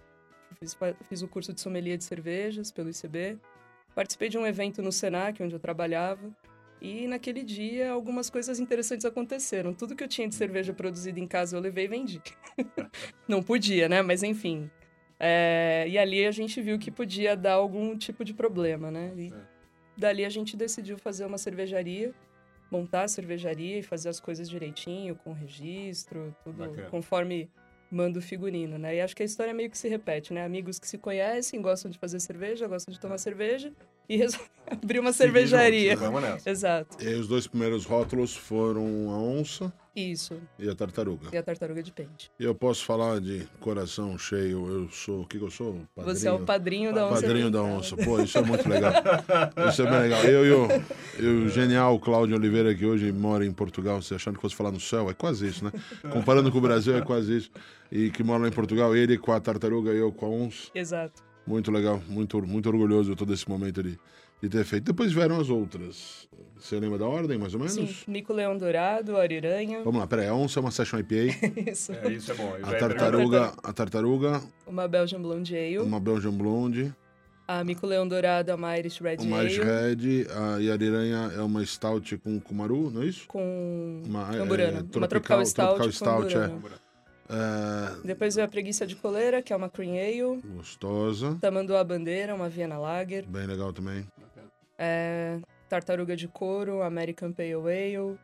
fiz, 0.57 0.77
fiz 1.09 1.23
o 1.23 1.29
curso 1.29 1.53
de 1.53 1.61
sommelier 1.61 1.97
de 1.97 2.05
cervejas 2.05 2.71
pelo 2.71 2.91
ICB, 2.91 3.39
participei 3.95 4.29
de 4.29 4.39
um 4.39 4.47
evento 4.47 4.83
no 4.83 4.93
Senac, 4.93 5.43
onde 5.43 5.55
eu 5.55 5.61
trabalhava, 5.61 6.31
e 6.81 7.07
naquele 7.09 7.43
dia 7.43 7.91
algumas 7.91 8.31
coisas 8.31 8.61
interessantes 8.61 9.05
aconteceram. 9.05 9.75
Tudo 9.75 9.97
que 9.97 10.05
eu 10.05 10.09
tinha 10.09 10.29
de 10.29 10.35
cerveja 10.35 10.73
produzida 10.73 11.19
em 11.19 11.27
casa 11.27 11.57
eu 11.57 11.61
levei 11.61 11.87
e 11.87 11.89
vendi. 11.89 12.23
Não 13.27 13.43
podia, 13.43 13.89
né? 13.89 14.01
Mas 14.03 14.23
enfim. 14.23 14.71
É, 15.19 15.85
e 15.89 15.99
ali 15.99 16.25
a 16.25 16.31
gente 16.31 16.61
viu 16.61 16.79
que 16.79 16.91
podia 16.91 17.37
dar 17.37 17.55
algum 17.55 17.97
tipo 17.97 18.25
de 18.25 18.33
problema, 18.33 18.91
né? 18.91 19.13
E 19.17 19.33
dali 19.97 20.25
a 20.25 20.29
gente 20.29 20.57
decidiu 20.57 20.97
fazer 20.97 21.25
uma 21.25 21.39
cervejaria, 21.39 22.15
montar 22.71 23.03
a 23.03 23.09
cervejaria 23.09 23.79
e 23.81 23.83
fazer 23.83 24.09
as 24.09 24.21
coisas 24.21 24.49
direitinho, 24.49 25.17
com 25.17 25.33
registro, 25.33 26.35
tudo 26.45 26.59
Bacana. 26.59 26.89
conforme 26.89 27.51
manda 27.91 28.19
o 28.19 28.23
figurino, 28.23 28.79
né? 28.79 28.97
E 28.97 29.01
acho 29.01 29.15
que 29.17 29.23
a 29.23 29.27
história 29.27 29.55
meio 29.55 29.71
que 29.71 29.79
se 29.79 29.89
repete, 29.89 30.33
né? 30.33 30.45
Amigos 30.45 30.79
que 30.79 30.87
se 30.87 30.99
conhecem, 30.99 31.61
gostam 31.61 31.91
de 31.91 31.99
fazer 31.99 32.21
cerveja, 32.21 32.67
gostam 32.67 32.93
de 32.93 33.01
tomar 33.01 33.19
cerveja 33.19 33.73
e 34.09 34.17
resolvem 34.19 34.49
abrir 34.71 34.99
uma 34.99 35.13
cervejaria. 35.13 35.97
Vamos 35.97 36.23
nessa. 36.23 36.51
Exato. 36.51 37.03
E 37.03 37.09
aí, 37.09 37.15
os 37.15 37.29
dois 37.29 37.47
primeiros 37.47 37.85
rótulos 37.85 38.37
foram 38.37 39.11
a 39.11 39.19
onça 39.19 39.73
Isso. 39.99 40.41
e 40.59 40.69
a 40.69 40.75
tartaruga. 40.75 41.29
E 41.33 41.37
a 41.37 41.43
tartaruga 41.43 41.83
de 41.83 41.91
pente. 41.93 42.31
E 42.39 42.45
eu 42.45 42.55
posso 42.55 42.85
falar 42.85 43.21
de 43.21 43.47
coração 43.61 44.17
cheio, 44.17 44.69
eu 44.69 44.89
sou, 44.91 45.23
o 45.23 45.27
que, 45.27 45.39
que 45.39 45.45
eu 45.45 45.51
sou? 45.51 45.81
Padrinho. 45.95 46.17
Você 46.17 46.29
é 46.29 46.33
o 46.33 46.39
padrinho 46.41 46.95
da 46.95 47.07
onça. 47.07 47.23
Padrinho 47.23 47.51
da 47.51 47.63
onça. 47.63 47.97
Pô, 47.97 48.21
isso 48.21 48.39
é 48.39 48.43
muito 48.43 48.69
legal. 48.69 48.93
Isso 49.69 49.83
é 49.83 49.91
bem 49.91 50.01
legal. 50.01 50.25
Eu 50.25 50.47
e 50.47 50.53
o, 50.53 51.45
o 51.45 51.49
genial 51.49 51.99
Cláudio 51.99 52.37
Oliveira, 52.37 52.75
que 52.75 52.87
hoje 52.87 53.11
mora 53.13 53.45
em 53.45 53.53
Portugal, 53.53 54.01
você 54.01 54.15
achando 54.15 54.37
que 54.37 54.43
fosse 54.43 54.55
falar 54.55 54.71
no 54.71 54.81
céu, 54.81 55.11
é 55.11 55.15
quase 55.15 55.47
isso, 55.47 55.65
né? 55.65 55.73
Comparando 56.11 56.51
com 56.51 56.59
o 56.59 56.61
Brasil, 56.61 56.97
é 56.97 57.03
quase 57.03 57.37
isso. 57.37 57.51
E 57.91 58.11
que 58.11 58.23
mora 58.23 58.43
lá 58.43 58.49
em 58.49 58.53
Portugal, 58.53 58.95
ele 58.95 59.19
com 59.19 59.33
a 59.33 59.41
tartaruga 59.41 59.93
e 59.93 59.99
eu 59.99 60.13
com 60.13 60.27
a 60.27 60.29
onça. 60.29 60.71
Exato. 60.75 61.23
Muito 61.47 61.71
legal, 61.71 62.03
muito, 62.09 62.41
muito 62.47 62.69
orgulhoso 62.69 63.17
todo 63.17 63.33
esse 63.33 63.49
momento 63.49 63.83
de 63.83 63.99
ter 64.49 64.65
feito. 64.65 64.85
Depois 64.85 65.13
vieram 65.13 65.41
as 65.41 65.49
outras. 65.49 66.29
Você 66.61 66.79
lembra 66.81 66.99
da 66.99 67.07
ordem, 67.07 67.39
mais 67.39 67.55
ou 67.55 67.61
menos? 67.61 67.75
Sim, 67.75 67.89
Mico 68.07 68.33
Leão 68.33 68.57
Dourado, 68.57 69.17
Ariranha. 69.17 69.83
Vamos 69.85 70.01
lá, 70.01 70.07
peraí. 70.07 70.27
A 70.29 70.35
onça 70.35 70.59
é 70.59 70.61
uma 70.61 70.71
Session 70.71 70.99
IPA. 70.99 71.15
Isso. 71.71 71.93
É, 71.93 72.13
isso 72.13 72.33
é 72.33 72.35
bom. 72.35 72.53
A 72.63 72.75
tartaruga, 72.75 73.53
a 73.63 73.73
tartaruga, 73.73 74.43
Uma 74.67 74.89
Belgian 74.89 75.21
Blonde 75.23 75.57
Ale. 75.57 75.79
uma 75.79 76.01
Belgian 76.01 76.33
Blonde, 76.33 76.95
A 77.47 77.63
Mico 77.65 77.87
Leão 77.87 78.07
Dourado 78.07 78.51
é 78.51 78.55
uma 78.55 78.77
Irish 78.79 79.01
Red 79.01 79.17
uma 79.21 79.43
Irish. 79.45 79.59
Red, 79.59 80.27
a 80.31 80.59
Yariranha 80.59 81.33
é 81.37 81.41
uma 81.43 81.65
Stout 81.65 82.19
com 82.19 82.39
Kumaru, 82.41 82.91
não 82.91 83.03
é 83.03 83.07
isso? 83.07 83.27
Com 83.29 84.03
Uma, 84.05 84.29
Amburana. 84.37 84.87
é, 84.93 84.97
uma 84.99 85.09
Tropical 85.09 85.45
Stout 85.47 85.77
Tropical 85.77 85.87
com 85.87 86.29
Stout, 86.29 86.37
é. 86.37 86.79
É, 87.31 88.07
Depois 88.07 88.35
veio 88.35 88.47
a 88.47 88.51
Preguiça 88.51 88.87
de 88.87 88.97
Coleira, 88.97 89.43
que 89.43 89.53
é 89.53 89.57
uma 89.57 89.69
Cream 89.69 89.95
Ale. 89.97 90.41
gostosa, 90.57 91.37
Tamanduá 91.41 91.83
Bandeira, 91.85 92.35
uma 92.35 92.49
Viena 92.49 92.79
Lager. 92.79 93.27
bem 93.29 93.47
legal 93.47 93.73
também. 93.73 94.07
É, 94.79 95.39
Tartaruga 95.69 96.17
de 96.17 96.27
Couro, 96.29 96.83
American 96.83 97.33
Pale 97.33 97.53
Ale. 97.55 98.19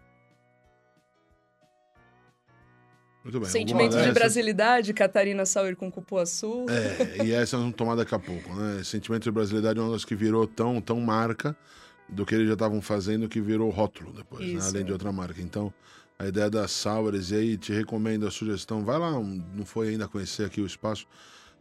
Muito 3.23 3.41
bem. 3.41 3.49
Sentimento 3.49 3.97
de 3.97 4.13
brasilidade, 4.13 4.93
Catarina 4.93 5.47
Sauer 5.47 5.77
com 5.77 5.91
cupuaçu. 5.91 6.67
É, 6.69 7.25
e 7.25 7.33
essa 7.33 7.57
nós 7.57 7.65
vamos 7.65 7.77
tomar 7.77 7.95
daqui 7.95 8.15
a 8.15 8.19
pouco, 8.19 8.53
né? 8.55 8.83
Sentimento 8.85 9.23
de 9.25 9.31
brasilidade 9.31 9.79
é 9.79 9.83
uma 9.83 9.93
das 9.93 10.05
que 10.05 10.15
virou 10.15 10.47
tão, 10.47 10.79
tão 10.81 11.01
marca 11.01 11.57
do 12.07 12.27
que 12.27 12.35
eles 12.35 12.47
já 12.47 12.53
estavam 12.53 12.83
fazendo 12.83 13.27
que 13.29 13.41
virou 13.41 13.71
rótulo 13.71 14.13
depois, 14.13 14.47
né? 14.53 14.61
Além 14.69 14.85
de 14.85 14.93
outra 14.93 15.11
marca. 15.11 15.41
Então, 15.41 15.73
a 16.19 16.27
ideia 16.27 16.51
das 16.51 16.71
sours, 16.71 17.31
e 17.31 17.35
aí 17.35 17.57
te 17.57 17.73
recomendo 17.73 18.27
a 18.27 18.31
sugestão, 18.31 18.85
vai 18.85 18.99
lá, 18.99 19.11
não 19.13 19.65
foi 19.65 19.89
ainda 19.89 20.07
conhecer 20.07 20.45
aqui 20.45 20.61
o 20.61 20.67
espaço, 20.67 21.07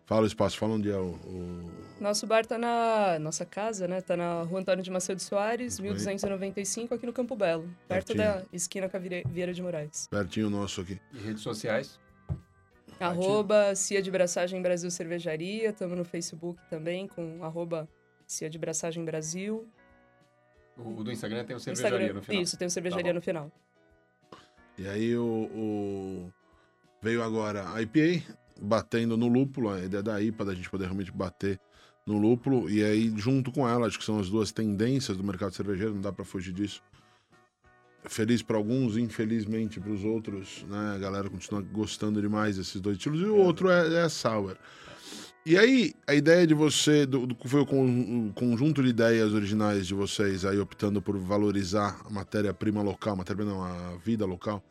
fala 0.06 0.24
o 0.24 0.28
espaço, 0.28 0.58
fala 0.58 0.74
onde 0.74 0.92
é 0.92 0.98
o... 0.98 1.12
o- 1.14 1.72
Nosso 2.04 2.28
bar 2.28 2.46
tá 2.46 2.58
na. 2.58 3.18
Nossa 3.18 3.46
casa, 3.46 3.88
né? 3.88 4.02
Tá 4.02 4.18
na 4.18 4.44
rua 4.44 4.60
Antônio 4.60 4.84
de 4.84 4.92
Macedo 4.92 5.22
Soares, 5.22 5.80
Muito 5.80 5.94
bem. 5.96 6.00
1295, 6.18 6.94
aqui 6.94 7.06
no 7.06 7.14
Campo 7.14 7.34
Belo. 7.34 7.64
Perto 7.88 8.08
Pertinho. 8.08 8.18
da 8.18 8.44
esquina 8.52 8.90
com 8.90 8.98
a 8.98 9.00
Vieira 9.00 9.54
de 9.54 9.62
Moraes. 9.62 10.08
pertinho 10.12 10.50
nosso 10.50 10.82
aqui. 10.82 11.00
E 11.14 11.18
redes 11.20 11.42
sociais? 11.42 11.98
Arroba 13.00 13.74
Cia 13.74 14.02
de 14.02 14.12
Braçagem 14.12 14.62
Brasil 14.62 14.92
Cervejaria. 14.92 15.70
Estamos 15.70 15.98
no 15.98 16.04
Facebook 16.04 16.60
também 16.70 17.08
com 17.08 17.42
arroba 17.42 17.88
Cia 18.28 18.50
de 18.50 18.60
Braçagem 18.60 19.06
Brasil. 19.06 19.66
O, 20.78 21.00
o 21.00 21.04
do 21.06 21.12
Instagram 21.12 21.46
tem 21.46 21.56
o 21.56 21.60
cervejaria 21.60 21.98
Instagram- 22.00 22.14
no 22.16 22.22
final. 22.22 22.42
Isso, 22.44 22.58
tem 22.58 22.68
o 22.68 22.70
cervejaria 22.70 23.12
Tá 23.12 23.14
no 23.14 23.22
final. 23.22 23.52
E 24.78 24.88
aí 24.90 25.16
o, 25.16 25.24
o- 25.54 26.34
veio 27.02 27.24
agora 27.24 27.70
a 27.74 27.82
IPA 27.82 28.24
batendo 28.62 29.16
no 29.16 29.28
lúpulo, 29.28 29.70
a 29.70 29.80
ideia 29.80 30.04
da 30.04 30.22
IPA, 30.22 30.46
da 30.46 30.54
gente 30.54 30.70
poder 30.70 30.86
realmente 30.86 31.12
bater 31.12 31.60
no 32.06 32.18
lúpulo, 32.18 32.70
e 32.70 32.84
aí 32.84 33.14
junto 33.18 33.52
com 33.52 33.68
ela, 33.68 33.88
acho 33.88 33.98
que 33.98 34.06
são 34.06 34.20
as 34.20 34.30
duas 34.30 34.52
tendências 34.52 35.16
do 35.18 35.24
mercado 35.24 35.54
cervejeiro, 35.56 35.94
não 35.94 36.02
dá 36.02 36.12
pra 36.12 36.26
fugir 36.26 36.54
disso. 36.54 36.82
Feliz 38.06 38.42
para 38.42 38.58
alguns, 38.58 38.98
infelizmente 38.98 39.80
para 39.80 39.92
os 39.92 40.04
outros, 40.04 40.66
né? 40.70 40.94
A 40.96 40.98
galera 40.98 41.30
continua 41.30 41.62
gostando 41.62 42.22
demais 42.22 42.58
desses 42.58 42.82
dois 42.82 42.98
estilos, 42.98 43.22
e 43.22 43.26
o 43.26 43.38
outro 43.38 43.70
é, 43.70 43.94
é 43.94 44.02
a 44.02 44.10
Sour. 44.10 44.58
E 45.46 45.58
aí, 45.58 45.94
a 46.08 46.14
ideia 46.14 46.46
de 46.46 46.54
você, 46.54 47.06
do, 47.06 47.26
do- 47.26 47.38
foi 47.48 47.62
o, 47.62 47.66
con- 47.66 48.30
o 48.30 48.34
conjunto 48.34 48.84
de 48.84 48.90
ideias 48.90 49.34
originais 49.34 49.88
de 49.88 49.94
vocês 49.94 50.44
aí 50.46 50.58
optando 50.60 51.02
por 51.02 51.18
valorizar 51.18 52.02
a 52.06 52.10
matéria-prima 52.10 52.82
local, 52.82 53.16
matéria 53.16 53.44
não, 53.46 53.64
a 53.64 53.96
vida 53.98 54.26
local, 54.26 54.62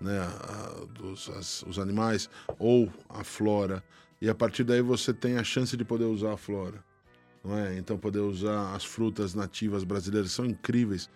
né, 0.00 0.18
a- 0.20 0.84
dos, 0.98 1.28
as- 1.30 1.62
os 1.66 1.78
animais 1.78 2.28
ou 2.58 2.90
a 3.08 3.24
flora. 3.24 3.82
E 4.20 4.28
a 4.28 4.34
partir 4.34 4.64
daí 4.64 4.80
você 4.80 5.12
tem 5.12 5.36
a 5.36 5.44
chance 5.44 5.76
de 5.76 5.84
poder 5.84 6.04
usar 6.04 6.32
a 6.32 6.36
flora. 6.36 6.82
Não 7.44 7.58
é? 7.58 7.76
Então 7.78 7.98
poder 7.98 8.20
usar 8.20 8.74
as 8.74 8.84
frutas 8.84 9.34
nativas 9.34 9.84
brasileiras 9.84 10.32
são 10.32 10.46
incríveis, 10.46 11.10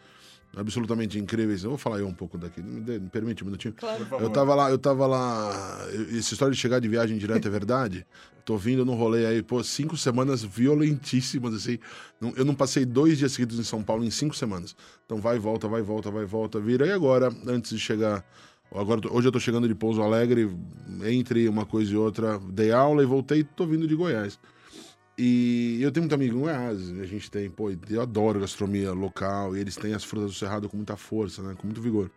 absolutamente 0.55 1.19
incríveis. 1.19 1.65
Eu 1.65 1.71
vou 1.71 1.79
falar 1.79 1.97
aí 1.97 2.03
um 2.03 2.13
pouco 2.13 2.37
daqui, 2.37 2.63
me, 2.63 2.81
dê- 2.81 2.99
me 2.99 3.09
permite 3.09 3.43
um 3.43 3.47
minutinho. 3.47 3.73
Claro. 3.75 4.07
Eu 4.21 4.29
tava 4.31 4.55
lá, 4.55 4.71
eu 4.71 4.79
tava 4.79 5.07
lá. 5.07 5.87
eu- 5.93 6.19
Essa 6.19 6.35
história 6.35 6.53
de 6.55 6.61
chegar 6.61 6.81
de 6.81 6.89
viagem 6.89 7.17
direta 7.17 7.49
é 7.49 7.51
verdade? 7.51 8.07
Tô 8.45 8.57
vindo 8.57 8.83
no 8.85 8.95
rolê 8.95 9.27
aí, 9.27 9.43
pô, 9.43 9.63
cinco 9.63 9.95
semanas 9.97 10.43
violentíssimas, 10.43 11.55
assim. 11.55 11.79
Não- 12.21 12.33
Eu 12.37 12.45
não 12.45 12.55
passei 12.55 12.85
dois 12.85 13.19
dias 13.19 13.33
seguidos 13.33 13.59
em 13.59 13.63
São 13.65 13.83
Paulo 13.83 14.05
em 14.05 14.11
cinco 14.11 14.35
semanas. 14.37 14.75
Então 15.07 15.19
vai 15.19 15.37
e 15.37 15.39
volta, 15.39 15.69
vai 15.69 15.81
e 15.81 15.85
volta, 15.85 16.11
vai 16.11 16.23
e 16.25 16.27
volta, 16.27 16.59
vira. 16.61 16.87
E 16.87 16.93
agora, 16.93 17.29
antes 17.47 17.71
de 17.71 17.79
chegar. 17.79 18.25
Agora, 18.71 19.01
hoje 19.11 19.29
eu 19.29 19.33
tô 19.33 19.41
chegando 19.41 19.67
de 19.67 19.75
Pouso 19.75 20.03
Alegre, 20.03 20.51
entre 21.05 21.49
uma 21.49 21.65
coisa 21.65 21.93
e 21.93 21.97
outra, 21.97 22.39
dei 22.39 22.71
aula 22.71 23.03
e 23.03 23.07
voltei, 23.07 23.43
tô 23.43 23.67
vindo 23.67 23.89
de 23.89 23.95
Goiás. 23.95 24.39
E 25.17 25.79
eu 25.81 25.91
tenho 25.91 26.03
muito 26.03 26.15
amigo 26.15 26.37
em 26.37 26.41
Goiás, 26.41 26.91
a 26.91 27.07
gente 27.07 27.31
tem, 27.31 27.51
pô, 27.51 27.71
eu 27.89 28.03
adoro 28.03 28.41
gastronomia 28.41 28.93
local, 28.93 29.57
e 29.57 29.61
eles 29.61 29.75
têm 29.75 29.95
as 29.95 30.05
frutas 30.05 30.31
do 30.31 30.37
Cerrado 30.37 30.69
com 30.69 30.77
muita 30.77 30.97
força, 30.97 31.43
né, 31.43 31.55
com 31.59 31.67
muito 31.67 31.81
vigor. 31.81 32.11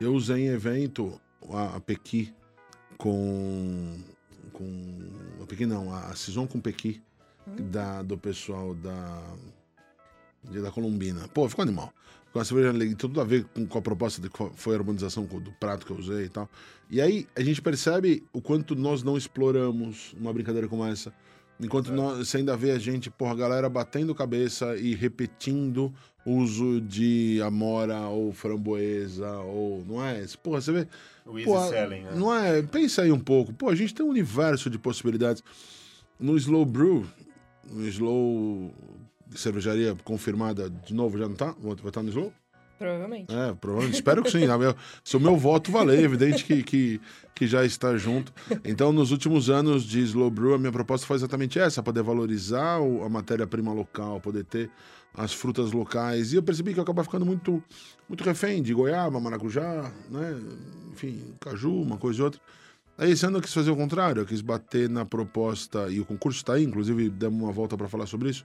Eu 0.00 0.14
usei 0.14 0.46
em 0.46 0.48
evento 0.48 1.20
a, 1.50 1.76
a 1.76 1.80
Pequi 1.80 2.32
com. 2.96 3.96
com. 4.52 4.98
A 5.42 5.46
Pequi 5.46 5.66
não, 5.66 5.92
a, 5.92 6.06
a 6.06 6.16
Saison 6.16 6.46
com 6.46 6.60
Pequi 6.60 7.02
da, 7.46 8.02
do 8.02 8.16
pessoal 8.16 8.74
da. 8.74 9.22
da 10.44 10.70
Colombina. 10.70 11.28
Pô, 11.28 11.48
ficou 11.48 11.62
animal. 11.62 11.92
Com 12.38 12.42
a 12.42 12.44
cerveja 12.44 12.70
legal, 12.70 12.94
tudo 12.94 13.20
a 13.20 13.24
ver 13.24 13.44
com, 13.52 13.66
com 13.66 13.78
a 13.78 13.82
proposta 13.82 14.22
de 14.22 14.30
qual 14.30 14.52
foi 14.54 14.76
a 14.76 14.78
harmonização 14.78 15.24
do 15.24 15.50
prato 15.58 15.84
que 15.84 15.90
eu 15.90 15.96
usei 15.96 16.26
e 16.26 16.28
tal. 16.28 16.48
E 16.88 17.00
aí 17.00 17.26
a 17.34 17.42
gente 17.42 17.60
percebe 17.60 18.22
o 18.32 18.40
quanto 18.40 18.76
nós 18.76 19.02
não 19.02 19.16
exploramos 19.16 20.14
uma 20.16 20.32
brincadeira 20.32 20.68
como 20.68 20.86
essa. 20.86 21.12
Enquanto 21.60 21.90
nós, 21.90 22.18
você 22.18 22.36
ainda 22.36 22.56
vê 22.56 22.70
a 22.70 22.78
gente, 22.78 23.10
porra, 23.10 23.32
a 23.32 23.34
galera 23.34 23.68
batendo 23.68 24.14
cabeça 24.14 24.76
e 24.76 24.94
repetindo 24.94 25.92
o 26.24 26.36
uso 26.36 26.80
de 26.80 27.42
amora 27.42 28.02
ou 28.02 28.32
framboesa 28.32 29.38
ou. 29.38 29.84
Não 29.84 30.06
é? 30.06 30.24
Porra, 30.40 30.60
você 30.60 30.70
vê. 30.70 30.88
O 31.26 31.40
easy 31.40 31.70
selling, 31.70 32.02
né? 32.02 32.12
Não 32.14 32.32
é? 32.32 32.62
Pensa 32.62 33.02
aí 33.02 33.10
um 33.10 33.18
pouco. 33.18 33.52
Pô, 33.52 33.68
a 33.68 33.74
gente 33.74 33.92
tem 33.92 34.06
um 34.06 34.10
universo 34.10 34.70
de 34.70 34.78
possibilidades. 34.78 35.42
No 36.20 36.36
Slow 36.36 36.64
Brew, 36.64 37.04
no 37.68 37.84
Slow 37.88 38.72
cervejaria 39.34 39.96
confirmada 40.04 40.70
de 40.70 40.94
novo, 40.94 41.18
já 41.18 41.28
não 41.28 41.34
tá? 41.34 41.54
Vai 41.60 41.74
estar 41.74 42.02
no 42.02 42.08
Slow? 42.08 42.32
Provavelmente. 42.78 43.34
É, 43.34 43.52
provavelmente. 43.54 43.96
Espero 43.96 44.22
que 44.22 44.30
sim. 44.30 44.40
Se 45.02 45.16
o 45.16 45.20
meu 45.20 45.36
voto 45.36 45.72
valer, 45.72 45.98
é 45.98 46.02
evidente 46.02 46.44
que, 46.44 46.62
que, 46.62 47.00
que 47.34 47.46
já 47.46 47.64
está 47.64 47.96
junto. 47.96 48.32
Então, 48.64 48.92
nos 48.92 49.10
últimos 49.10 49.50
anos 49.50 49.82
de 49.82 50.00
Slow 50.00 50.30
Brew, 50.30 50.54
a 50.54 50.58
minha 50.58 50.70
proposta 50.70 51.04
foi 51.04 51.16
exatamente 51.16 51.58
essa: 51.58 51.82
poder 51.82 52.04
valorizar 52.04 52.76
a 52.76 53.08
matéria-prima 53.08 53.72
local, 53.72 54.20
poder 54.20 54.44
ter 54.44 54.70
as 55.12 55.32
frutas 55.32 55.72
locais. 55.72 56.32
E 56.32 56.36
eu 56.36 56.42
percebi 56.42 56.72
que 56.72 56.78
eu 56.78 56.84
acabava 56.84 57.04
ficando 57.04 57.26
muito, 57.26 57.62
muito 58.08 58.22
refém 58.22 58.62
de 58.62 58.72
goiaba, 58.72 59.18
maracujá, 59.18 59.92
né? 60.08 60.40
enfim, 60.92 61.34
caju, 61.40 61.82
uma 61.82 61.96
coisa 61.96 62.20
e 62.20 62.22
outra. 62.22 62.40
Aí 62.96 63.10
esse 63.10 63.26
ano 63.26 63.38
eu 63.38 63.42
quis 63.42 63.54
fazer 63.54 63.70
o 63.70 63.76
contrário, 63.76 64.22
eu 64.22 64.26
quis 64.26 64.40
bater 64.40 64.88
na 64.88 65.04
proposta, 65.04 65.88
e 65.88 66.00
o 66.00 66.04
concurso 66.04 66.38
está 66.38 66.54
aí, 66.54 66.64
inclusive 66.64 67.08
demos 67.08 67.40
uma 67.40 67.52
volta 67.52 67.76
para 67.76 67.88
falar 67.88 68.06
sobre 68.06 68.30
isso. 68.30 68.44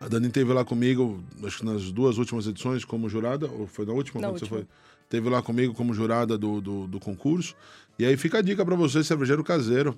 A 0.00 0.08
Dani 0.08 0.26
esteve 0.26 0.52
lá 0.52 0.64
comigo, 0.64 1.22
acho 1.44 1.58
que 1.58 1.64
nas 1.64 1.92
duas 1.92 2.18
últimas 2.18 2.46
edições, 2.46 2.84
como 2.84 3.08
jurada, 3.08 3.46
ou 3.46 3.66
foi 3.66 3.86
na 3.86 3.92
última? 3.92 4.20
Na 4.20 4.28
quando 4.28 4.38
você 4.38 4.44
última. 4.44 4.60
foi? 4.60 4.68
Teve 5.08 5.28
lá 5.28 5.42
comigo 5.42 5.74
como 5.74 5.94
jurada 5.94 6.36
do, 6.36 6.60
do, 6.60 6.86
do 6.86 6.98
concurso. 6.98 7.54
E 7.98 8.04
aí 8.04 8.16
fica 8.16 8.38
a 8.38 8.42
dica 8.42 8.64
para 8.64 8.74
você, 8.74 9.04
cervejeiro 9.04 9.44
caseiro, 9.44 9.96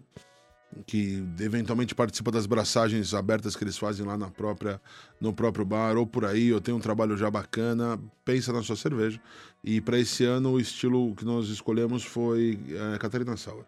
que 0.87 1.25
eventualmente 1.41 1.95
participa 1.95 2.31
das 2.31 2.47
braçagens 2.47 3.15
abertas 3.15 3.55
que 3.55 3.65
eles 3.65 3.79
fazem 3.79 4.05
lá 4.05 4.19
na 4.19 4.31
própria, 4.31 4.81
no 5.21 5.33
próprio 5.33 5.65
bar, 5.65 5.97
ou 5.97 6.07
por 6.07 6.25
aí, 6.25 6.53
ou 6.53 6.61
tem 6.61 6.75
um 6.75 6.81
trabalho 6.81 7.17
já 7.17 7.31
bacana, 7.31 7.99
pensa 8.25 8.53
na 8.53 8.63
sua 8.63 8.77
cerveja. 8.77 9.21
E 9.63 9.81
para 9.81 9.99
esse 9.99 10.25
ano, 10.25 10.53
o 10.53 10.61
estilo 10.61 11.15
que 11.15 11.25
nós 11.25 11.49
escolhemos 11.49 12.05
foi 12.05 12.59
é, 12.69 12.99
Catarina 12.99 13.37
Sour. 13.37 13.65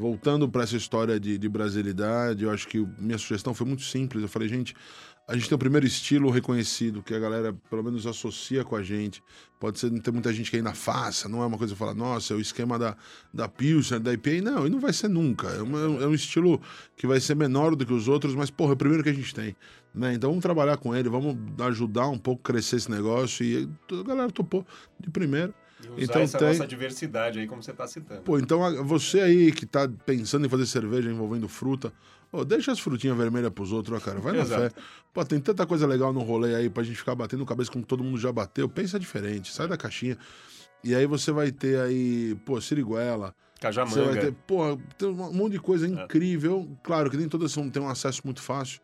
Voltando 0.00 0.48
para 0.48 0.62
essa 0.62 0.78
história 0.78 1.20
de, 1.20 1.36
de 1.36 1.46
brasilidade, 1.46 2.44
eu 2.44 2.50
acho 2.50 2.66
que 2.66 2.78
minha 2.98 3.18
sugestão 3.18 3.52
foi 3.52 3.66
muito 3.66 3.82
simples. 3.82 4.22
Eu 4.22 4.30
falei, 4.30 4.48
gente, 4.48 4.74
a 5.28 5.34
gente 5.36 5.46
tem 5.46 5.54
o 5.54 5.58
primeiro 5.58 5.86
estilo 5.86 6.30
reconhecido, 6.30 7.02
que 7.02 7.12
a 7.12 7.18
galera 7.18 7.54
pelo 7.68 7.84
menos 7.84 8.06
associa 8.06 8.64
com 8.64 8.74
a 8.74 8.82
gente. 8.82 9.22
Pode 9.60 9.78
ser 9.78 9.90
não 9.92 10.00
ter 10.00 10.10
muita 10.10 10.32
gente 10.32 10.50
que 10.50 10.56
ainda 10.56 10.72
faça, 10.72 11.28
não 11.28 11.42
é 11.42 11.46
uma 11.46 11.58
coisa 11.58 11.74
que 11.74 11.78
fala, 11.78 11.92
nossa, 11.92 12.32
é 12.32 12.36
o 12.38 12.40
esquema 12.40 12.78
da, 12.78 12.96
da 13.32 13.46
Pilsner, 13.46 14.00
da 14.00 14.10
IPA. 14.14 14.40
Não, 14.42 14.66
e 14.66 14.70
não 14.70 14.80
vai 14.80 14.94
ser 14.94 15.08
nunca. 15.08 15.48
É, 15.48 15.60
uma- 15.60 16.02
é 16.02 16.06
um 16.06 16.14
estilo 16.14 16.58
que 16.96 17.06
vai 17.06 17.20
ser 17.20 17.36
menor 17.36 17.76
do 17.76 17.84
que 17.84 17.92
os 17.92 18.08
outros, 18.08 18.34
mas, 18.34 18.50
porra, 18.50 18.70
é 18.70 18.72
o 18.72 18.78
primeiro 18.78 19.04
que 19.04 19.10
a 19.10 19.14
gente 19.14 19.34
tem. 19.34 19.54
Né? 19.94 20.14
Então 20.14 20.30
vamos 20.30 20.42
trabalhar 20.42 20.78
com 20.78 20.96
ele, 20.96 21.10
vamos 21.10 21.36
ajudar 21.66 22.08
um 22.08 22.16
pouco 22.16 22.40
a 22.42 22.52
crescer 22.54 22.76
esse 22.76 22.90
negócio. 22.90 23.44
E 23.44 23.68
a 23.92 24.02
galera 24.02 24.32
topou 24.32 24.66
de 24.98 25.10
primeiro. 25.10 25.52
Usar 25.88 26.02
Então 26.02 26.22
essa 26.22 26.38
tem- 26.38 26.48
nossa 26.48 26.66
diversidade 26.66 27.38
aí, 27.38 27.46
como 27.46 27.62
você 27.62 27.70
está 27.70 27.86
citando. 27.86 28.22
Pô, 28.22 28.38
então 28.38 28.64
a- 28.64 28.82
você 28.82 29.20
aí 29.20 29.52
que 29.52 29.64
tá 29.66 29.88
pensando 30.06 30.46
em 30.46 30.48
fazer 30.48 30.66
cerveja 30.66 31.10
envolvendo 31.10 31.48
fruta, 31.48 31.92
deixa 32.46 32.70
as 32.72 32.78
frutinhas 32.80 33.16
vermelhas 33.16 33.50
pros 33.50 33.72
outros, 33.72 33.96
ó, 33.96 34.04
cara. 34.04 34.20
Vai 34.20 34.32
na 34.36 34.44
fé. 34.44 34.70
Pô, 35.12 35.24
tem 35.24 35.40
tanta 35.40 35.66
coisa 35.66 35.86
legal 35.86 36.12
no 36.12 36.20
rolê 36.20 36.54
aí 36.54 36.70
pra 36.70 36.82
gente 36.82 36.96
ficar 36.96 37.14
batendo 37.14 37.44
cabeça 37.46 37.70
com 37.72 37.82
todo 37.82 38.04
mundo 38.04 38.18
já 38.18 38.30
bateu. 38.32 38.68
Pensa 38.68 38.98
diferente, 39.00 39.52
sai 39.52 39.66
da 39.66 39.76
caixinha. 39.76 40.16
E 40.84 40.94
aí 40.94 41.06
você 41.06 41.32
vai 41.32 41.50
ter 41.50 41.78
aí, 41.80 42.36
pô, 42.44 42.60
siriguela. 42.60 43.34
Você 43.60 43.66
vai 43.66 43.72
Cajamanga. 43.72 44.20
ter, 44.20 44.32
pô, 44.46 44.78
tem 44.96 45.08
um 45.08 45.32
monte 45.34 45.52
de 45.52 45.60
coisa 45.60 45.86
incrível. 45.86 46.66
Claro 46.82 47.10
que 47.10 47.16
nem 47.16 47.28
todas 47.28 47.52
são, 47.52 47.68
têm 47.68 47.82
um 47.82 47.88
acesso 47.88 48.22
muito 48.24 48.40
fácil. 48.40 48.80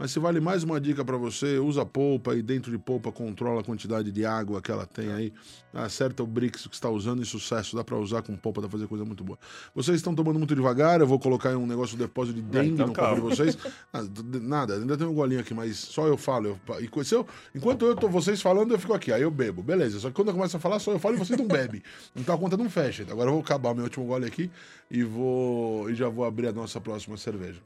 Mas 0.00 0.12
se 0.12 0.18
vale 0.18 0.40
mais 0.40 0.64
uma 0.64 0.80
dica 0.80 1.04
pra 1.04 1.18
você, 1.18 1.58
usa 1.58 1.84
polpa 1.84 2.34
e 2.34 2.40
dentro 2.40 2.70
de 2.72 2.78
polpa 2.78 3.12
controla 3.12 3.60
a 3.60 3.62
quantidade 3.62 4.10
de 4.10 4.24
água 4.24 4.62
que 4.62 4.72
ela 4.72 4.86
tem 4.86 5.12
aí. 5.12 5.30
Acerta 5.74 6.22
o 6.22 6.26
Brix 6.26 6.66
que 6.66 6.74
está 6.74 6.88
usando 6.88 7.22
e 7.22 7.26
sucesso. 7.26 7.76
Dá 7.76 7.84
pra 7.84 7.98
usar 7.98 8.22
com 8.22 8.34
polpa, 8.34 8.62
dá 8.62 8.66
pra 8.66 8.78
fazer 8.78 8.88
coisa 8.88 9.04
muito 9.04 9.22
boa. 9.22 9.38
Vocês 9.74 9.98
estão 9.98 10.14
tomando 10.14 10.38
muito 10.38 10.54
devagar, 10.54 11.00
eu 11.02 11.06
vou 11.06 11.18
colocar 11.18 11.50
aí 11.50 11.54
um 11.54 11.66
negócio 11.66 11.98
de 11.98 12.02
depósito 12.02 12.36
de 12.36 12.40
dengue 12.40 12.70
então 12.70 12.86
no 12.86 12.94
copo 12.94 13.14
de 13.16 13.20
vocês. 13.20 13.58
Nada, 14.40 14.76
ainda 14.76 14.96
tem 14.96 15.06
um 15.06 15.12
golinho 15.12 15.40
aqui, 15.42 15.52
mas 15.52 15.76
só 15.76 16.06
eu 16.06 16.16
falo. 16.16 16.58
Eu, 16.70 16.80
e 17.00 17.04
se 17.04 17.14
eu- 17.14 17.26
enquanto 17.54 17.84
eu 17.84 17.94
tô 17.94 18.08
vocês 18.08 18.40
falando, 18.40 18.72
eu 18.72 18.78
fico 18.78 18.94
aqui, 18.94 19.12
aí 19.12 19.20
eu 19.20 19.30
bebo. 19.30 19.62
Beleza, 19.62 20.00
só 20.00 20.08
que 20.08 20.14
quando 20.14 20.28
eu 20.28 20.34
começo 20.34 20.56
a 20.56 20.60
falar, 20.60 20.78
só 20.78 20.92
eu 20.92 20.98
falo 20.98 21.16
e 21.16 21.18
vocês 21.18 21.38
não 21.38 21.46
bebem. 21.46 21.82
Então 22.16 22.34
a 22.34 22.38
conta 22.38 22.56
não 22.56 22.70
fecha. 22.70 23.02
Agora 23.02 23.28
eu 23.28 23.34
vou 23.34 23.42
acabar 23.42 23.74
meu 23.74 23.84
último 23.84 24.06
gole 24.06 24.24
aqui 24.24 24.50
e 24.90 25.02
vou 25.02 25.90
e 25.90 25.94
já 25.94 26.08
vou 26.08 26.24
abrir 26.24 26.46
a 26.46 26.52
nossa 26.52 26.80
próxima 26.80 27.18
cerveja. 27.18 27.60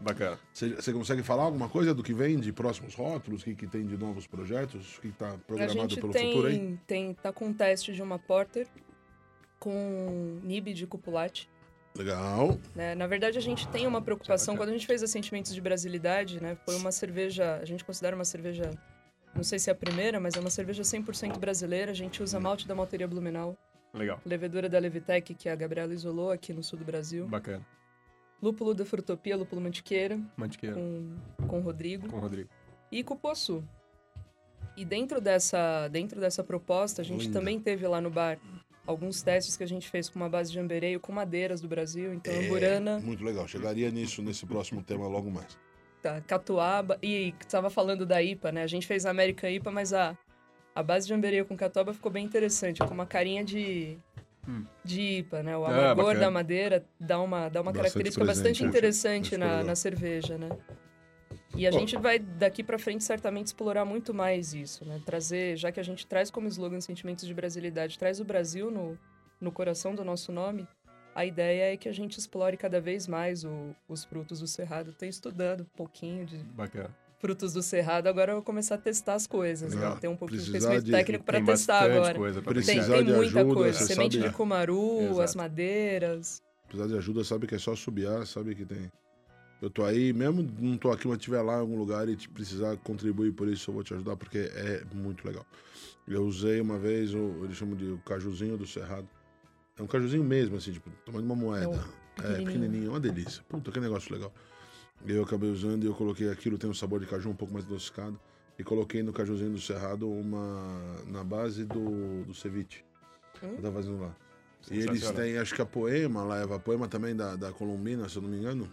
Bacana. 0.00 0.38
Você 0.52 0.92
consegue 0.92 1.22
falar 1.22 1.42
alguma 1.42 1.68
coisa 1.68 1.92
do 1.92 2.02
que 2.02 2.14
vem 2.14 2.38
de 2.40 2.52
próximos 2.52 2.94
rótulos? 2.94 3.42
O 3.42 3.44
que, 3.44 3.54
que 3.54 3.66
tem 3.66 3.86
de 3.86 3.98
novos 3.98 4.26
projetos? 4.26 4.96
O 4.96 5.00
que 5.02 5.08
está 5.08 5.36
programado 5.46 5.94
pelo 5.94 6.12
futuro 6.12 6.46
aí? 6.46 6.58
tem, 6.58 6.80
tem, 6.86 7.14
tá 7.14 7.32
com 7.32 7.46
um 7.46 7.52
teste 7.52 7.92
de 7.92 8.02
uma 8.02 8.18
porter 8.18 8.66
com 9.58 10.40
nib 10.42 10.68
de 10.68 10.86
cupulate. 10.86 11.48
Legal. 11.94 12.58
né? 12.74 12.94
Na 12.94 13.06
verdade, 13.06 13.36
a 13.36 13.42
gente 13.42 13.68
tem 13.68 13.86
uma 13.86 14.00
preocupação. 14.00 14.56
Quando 14.56 14.70
a 14.70 14.72
gente 14.72 14.86
fez 14.86 15.02
a 15.02 15.06
Sentimentos 15.06 15.52
de 15.54 15.60
Brasilidade, 15.60 16.42
né? 16.42 16.56
Foi 16.64 16.76
uma 16.76 16.90
cerveja... 16.90 17.56
A 17.56 17.64
gente 17.64 17.84
considera 17.84 18.16
uma 18.16 18.24
cerveja... 18.24 18.70
Não 19.34 19.44
sei 19.44 19.58
se 19.58 19.68
é 19.68 19.72
a 19.72 19.76
primeira, 19.76 20.18
mas 20.18 20.34
é 20.34 20.40
uma 20.40 20.50
cerveja 20.50 20.82
100% 20.82 21.38
brasileira. 21.38 21.90
A 21.90 21.94
gente 21.94 22.22
usa 22.22 22.40
malte 22.40 22.66
da 22.66 22.74
malteria 22.74 23.06
Blumenau, 23.06 23.56
Legal. 23.92 24.20
levedura 24.24 24.68
da 24.68 24.78
Levitec, 24.78 25.34
que 25.34 25.48
a 25.48 25.54
Gabriela 25.54 25.92
isolou 25.92 26.30
aqui 26.30 26.52
no 26.52 26.62
sul 26.62 26.78
do 26.78 26.84
Brasil. 26.84 27.26
Bacana. 27.26 27.64
Lúpulo 28.42 28.72
da 28.74 28.84
Frutopia, 28.84 29.36
lúpulo 29.36 29.60
mantiqueira, 29.60 30.18
Mantiqueira. 30.36 30.74
com, 30.76 31.16
com 31.46 31.58
o 31.58 31.62
Rodrigo. 31.62 32.08
Com 32.08 32.16
o 32.16 32.20
Rodrigo. 32.20 32.48
e 32.90 33.02
Cupuaçu. 33.04 33.62
E 34.76 34.84
dentro 34.84 35.20
dessa, 35.20 35.88
dentro 35.88 36.20
dessa 36.20 36.42
proposta, 36.42 37.02
a 37.02 37.04
gente 37.04 37.26
Linda. 37.26 37.38
também 37.38 37.60
teve 37.60 37.86
lá 37.86 38.00
no 38.00 38.08
bar 38.10 38.38
alguns 38.86 39.20
testes 39.22 39.56
que 39.56 39.62
a 39.62 39.66
gente 39.68 39.88
fez 39.90 40.08
com 40.08 40.18
uma 40.18 40.28
base 40.28 40.50
de 40.50 40.58
ambereio 40.58 40.98
com 40.98 41.12
madeiras 41.12 41.60
do 41.60 41.68
Brasil. 41.68 42.14
Então, 42.14 42.32
É, 42.32 42.44
amburana, 42.46 42.98
Muito 43.00 43.22
legal. 43.22 43.46
Chegaria 43.46 43.90
nisso 43.90 44.22
nesse 44.22 44.46
próximo 44.46 44.82
tema 44.82 45.06
logo 45.06 45.30
mais. 45.30 45.58
tá, 46.02 46.20
catuaba. 46.22 46.98
E 47.02 47.34
estava 47.40 47.68
falando 47.68 48.06
da 48.06 48.22
IPA, 48.22 48.52
né? 48.52 48.62
A 48.62 48.66
gente 48.66 48.86
fez 48.86 49.04
a 49.04 49.10
American 49.10 49.50
IPA, 49.50 49.70
mas 49.70 49.92
a, 49.92 50.16
a 50.74 50.82
base 50.82 51.06
de 51.06 51.12
ambereio 51.12 51.44
com 51.44 51.54
catuaba 51.56 51.92
ficou 51.92 52.10
bem 52.10 52.24
interessante. 52.24 52.78
Com 52.80 52.94
uma 52.94 53.04
carinha 53.06 53.44
de, 53.44 53.98
Hum. 54.50 54.64
de 54.84 55.00
IPA, 55.00 55.42
né? 55.42 55.56
O 55.56 55.64
Ah, 55.64 55.90
amargor 55.90 56.18
da 56.18 56.30
madeira 56.30 56.84
dá 56.98 57.20
uma, 57.20 57.48
dá 57.48 57.60
uma 57.60 57.72
Bastante 57.72 57.76
característica 57.82 58.24
presente, 58.24 58.42
bastante 58.44 58.62
né? 58.62 58.68
interessante 58.68 59.36
na, 59.36 59.62
na 59.62 59.74
cerveja, 59.76 60.36
né? 60.36 60.48
E 61.54 61.66
a 61.66 61.70
Bom. 61.70 61.78
gente 61.78 61.96
vai, 61.96 62.18
daqui 62.18 62.62
pra 62.62 62.78
frente, 62.78 63.04
certamente 63.04 63.46
explorar 63.48 63.84
muito 63.84 64.14
mais 64.14 64.54
isso, 64.54 64.84
né? 64.84 65.00
Trazer, 65.04 65.56
já 65.56 65.70
que 65.70 65.80
a 65.80 65.82
gente 65.82 66.06
traz 66.06 66.30
como 66.30 66.48
slogan 66.48 66.80
Sentimentos 66.80 67.26
de 67.26 67.34
Brasilidade, 67.34 67.98
traz 67.98 68.20
o 68.20 68.24
Brasil 68.24 68.70
no, 68.70 68.98
no 69.40 69.50
coração 69.52 69.94
do 69.94 70.04
nosso 70.04 70.30
nome, 70.32 70.66
a 71.14 71.24
ideia 71.26 71.72
é 71.72 71.76
que 71.76 71.88
a 71.88 71.92
gente 71.92 72.18
explore 72.18 72.56
cada 72.56 72.80
vez 72.80 73.06
mais 73.08 73.44
o- 73.44 73.74
os 73.88 74.04
frutos 74.04 74.40
do 74.40 74.46
Cerrado. 74.46 74.90
Estou 74.90 75.08
estudando 75.08 75.62
um 75.62 75.76
pouquinho 75.76 76.24
de 76.24 76.38
Bacana. 76.38 76.94
Frutos 77.20 77.52
do 77.52 77.62
cerrado, 77.62 78.06
agora 78.08 78.32
eu 78.32 78.36
vou 78.36 78.42
começar 78.42 78.74
a 78.76 78.78
testar 78.78 79.14
as 79.14 79.26
coisas. 79.26 79.74
Né? 79.74 79.96
Tem 80.00 80.08
um 80.10 80.16
pouquinho 80.16 80.40
de 80.40 80.50
conhecimento 80.50 80.90
técnico 80.90 81.24
para 81.24 81.40
testar 81.44 81.82
agora. 81.84 82.14
coisa 82.18 82.42
pra 82.42 82.54
Tem, 82.54 82.64
tem 82.64 83.04
muita 83.04 83.20
ajuda, 83.40 83.54
coisa. 83.54 83.78
Semente 83.84 84.16
sabe- 84.16 84.28
de 84.30 84.34
cumaru, 84.34 85.00
Exato. 85.02 85.20
as 85.22 85.34
madeiras. 85.36 86.42
Precisar 86.66 86.88
de 86.88 86.96
ajuda, 86.96 87.22
sabe 87.24 87.46
que 87.46 87.54
é 87.54 87.58
só 87.58 87.76
subiar, 87.76 88.26
sabe 88.26 88.54
que 88.54 88.64
tem. 88.64 88.90
Eu 89.60 89.68
tô 89.68 89.84
aí, 89.84 90.12
mesmo 90.14 90.48
não 90.58 90.78
tô 90.78 90.90
aqui, 90.90 91.06
mas 91.06 91.18
estiver 91.18 91.42
lá 91.42 91.56
em 91.56 91.60
algum 91.60 91.76
lugar 91.76 92.08
e 92.08 92.16
te 92.16 92.28
precisar 92.28 92.76
contribuir 92.78 93.32
por 93.32 93.46
isso, 93.46 93.68
eu 93.70 93.74
vou 93.74 93.84
te 93.84 93.92
ajudar, 93.92 94.16
porque 94.16 94.38
é 94.38 94.82
muito 94.94 95.26
legal. 95.26 95.44
Eu 96.08 96.22
usei 96.24 96.60
uma 96.60 96.78
vez, 96.78 97.12
o, 97.14 97.44
eles 97.44 97.56
chamam 97.56 97.76
de 97.76 97.84
o 97.84 97.98
cajuzinho 97.98 98.56
do 98.56 98.66
cerrado. 98.66 99.06
É 99.78 99.82
um 99.82 99.86
cajuzinho 99.86 100.24
mesmo, 100.24 100.56
assim, 100.56 100.72
tipo, 100.72 100.88
tamanho 101.04 101.22
de 101.24 101.30
uma 101.30 101.36
moeda. 101.36 101.66
É 101.76 101.76
É, 101.76 102.22
pequenininho. 102.22 102.44
pequenininho, 102.46 102.90
uma 102.90 103.00
delícia. 103.00 103.42
Puta, 103.48 103.70
que 103.70 103.78
negócio 103.80 104.12
legal. 104.14 104.32
Eu 105.06 105.22
acabei 105.22 105.50
usando 105.50 105.84
e 105.84 105.86
eu 105.86 105.94
coloquei 105.94 106.30
aquilo, 106.30 106.58
tem 106.58 106.68
um 106.68 106.74
sabor 106.74 107.00
de 107.00 107.06
caju 107.06 107.30
um 107.30 107.34
pouco 107.34 107.52
mais 107.52 107.64
adocicado. 107.64 108.20
E 108.58 108.64
coloquei 108.64 109.02
no 109.02 109.12
cajuzinho 109.12 109.52
do 109.52 109.60
cerrado 109.60 110.10
uma 110.10 111.02
na 111.06 111.24
base 111.24 111.64
do, 111.64 112.24
do 112.24 112.34
ceviche. 112.34 112.84
Hum? 113.42 113.54
Eu 113.56 113.62
tava 113.62 113.76
fazendo 113.76 114.00
lá. 114.00 114.14
E 114.70 114.78
eles 114.78 115.10
têm, 115.12 115.38
acho 115.38 115.54
que 115.54 115.62
a 115.62 115.66
Poema 115.66 116.22
leva, 116.22 116.56
a 116.56 116.58
Poema 116.58 116.86
também 116.86 117.16
da, 117.16 117.36
da 117.36 117.52
Colombina, 117.52 118.08
se 118.08 118.16
eu 118.16 118.22
não 118.22 118.28
me 118.28 118.36
engano. 118.36 118.68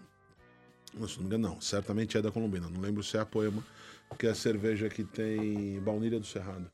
Não, 0.93 1.07
se 1.07 1.15
eu 1.15 1.23
não 1.23 1.29
me 1.29 1.35
engano, 1.35 1.53
não. 1.53 1.61
Certamente 1.61 2.17
é 2.17 2.21
da 2.21 2.31
Colombina. 2.31 2.69
Não 2.69 2.81
lembro 2.81 3.01
se 3.01 3.15
é 3.15 3.21
a 3.21 3.25
Poema, 3.25 3.63
que 4.17 4.27
é 4.27 4.31
a 4.31 4.35
cerveja 4.35 4.89
que 4.89 5.03
tem 5.03 5.79
baunilha 5.79 6.19
do 6.19 6.25
Cerrado. 6.25 6.69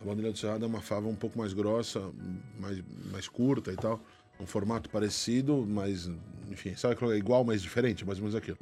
A 0.00 0.04
baunilha 0.04 0.32
do 0.32 0.38
Cerrado 0.38 0.64
é 0.64 0.68
uma 0.68 0.80
fava 0.80 1.08
um 1.08 1.14
pouco 1.14 1.38
mais 1.38 1.52
grossa, 1.52 2.00
mais, 2.58 2.82
mais 3.10 3.28
curta 3.28 3.72
e 3.72 3.76
tal. 3.76 4.00
Um 4.38 4.46
formato 4.46 4.90
parecido, 4.90 5.66
mas, 5.66 6.10
enfim, 6.50 6.74
sabe 6.74 6.94
que 6.94 7.04
é 7.04 7.16
igual, 7.16 7.44
mas 7.44 7.62
diferente, 7.62 8.04
mais 8.04 8.18
ou 8.18 8.24
menos 8.24 8.34
aquilo. 8.34 8.58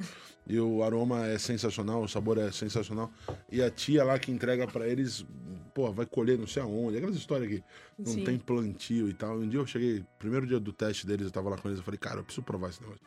E 0.47 0.59
o 0.59 0.83
aroma 0.83 1.25
é 1.27 1.37
sensacional, 1.37 2.01
o 2.01 2.07
sabor 2.07 2.37
é 2.37 2.51
sensacional. 2.51 3.11
E 3.51 3.61
a 3.61 3.69
tia 3.69 4.03
lá 4.03 4.17
que 4.17 4.31
entrega 4.31 4.67
pra 4.67 4.87
eles, 4.87 5.25
pô, 5.73 5.91
vai 5.91 6.05
colher 6.05 6.37
não 6.37 6.47
sei 6.47 6.61
aonde. 6.61 6.97
Aquelas 6.97 7.15
histórias 7.15 7.49
que 7.49 7.63
não 7.97 8.13
Sim. 8.13 8.23
tem 8.23 8.37
plantio 8.37 9.09
e 9.09 9.13
tal. 9.13 9.37
Um 9.37 9.49
dia 9.49 9.59
eu 9.59 9.67
cheguei, 9.67 10.03
primeiro 10.17 10.47
dia 10.47 10.59
do 10.59 10.71
teste 10.71 11.05
deles, 11.05 11.25
eu 11.25 11.31
tava 11.31 11.49
lá 11.49 11.57
com 11.57 11.67
eles, 11.67 11.79
eu 11.79 11.83
falei, 11.83 11.97
cara, 11.97 12.19
eu 12.19 12.23
preciso 12.23 12.43
provar 12.43 12.69
esse 12.69 12.81
negócio. 12.81 13.01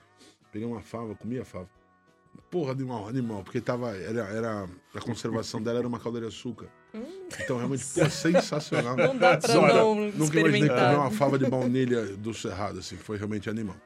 Peguei 0.52 0.66
uma 0.66 0.82
fava, 0.82 1.14
comi 1.14 1.38
a 1.38 1.44
fava. 1.44 1.68
Porra, 2.50 2.72
animal, 2.72 3.08
animal, 3.08 3.42
porque 3.42 3.60
tava, 3.60 3.96
era, 3.96 4.20
era, 4.28 4.68
a 4.94 5.00
conservação 5.00 5.62
dela 5.62 5.78
era 5.78 5.88
uma 5.88 5.98
calda 5.98 6.20
de 6.20 6.26
açúcar. 6.26 6.68
Então, 7.40 7.59
realmente, 7.59 7.85
pô, 7.95 8.09
sensacional. 8.09 8.97
Não 8.97 9.16
dá 9.16 9.37
pra 9.37 9.59
Olha, 9.59 9.75
não 9.75 9.95
Nunca 10.12 10.40
imaginei 10.40 10.68
comer 10.68 10.97
uma 10.97 11.11
fava 11.11 11.38
de 11.38 11.47
baunilha 11.47 12.04
do 12.16 12.33
Cerrado, 12.33 12.78
assim, 12.78 12.97
foi 12.97 13.16
realmente 13.16 13.50
animal. 13.50 13.76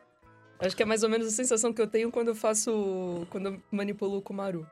Acho 0.59 0.77
que 0.77 0.83
é 0.83 0.87
mais 0.87 1.03
ou 1.03 1.09
menos 1.09 1.27
a 1.27 1.31
sensação 1.31 1.73
que 1.73 1.83
eu 1.83 1.87
tenho 1.89 2.11
quando 2.11 2.29
eu 2.29 2.35
faço. 2.35 3.27
quando 3.31 3.47
eu 3.47 3.63
manipulo 3.71 4.19
o 4.19 4.23
kumaru. 4.23 4.67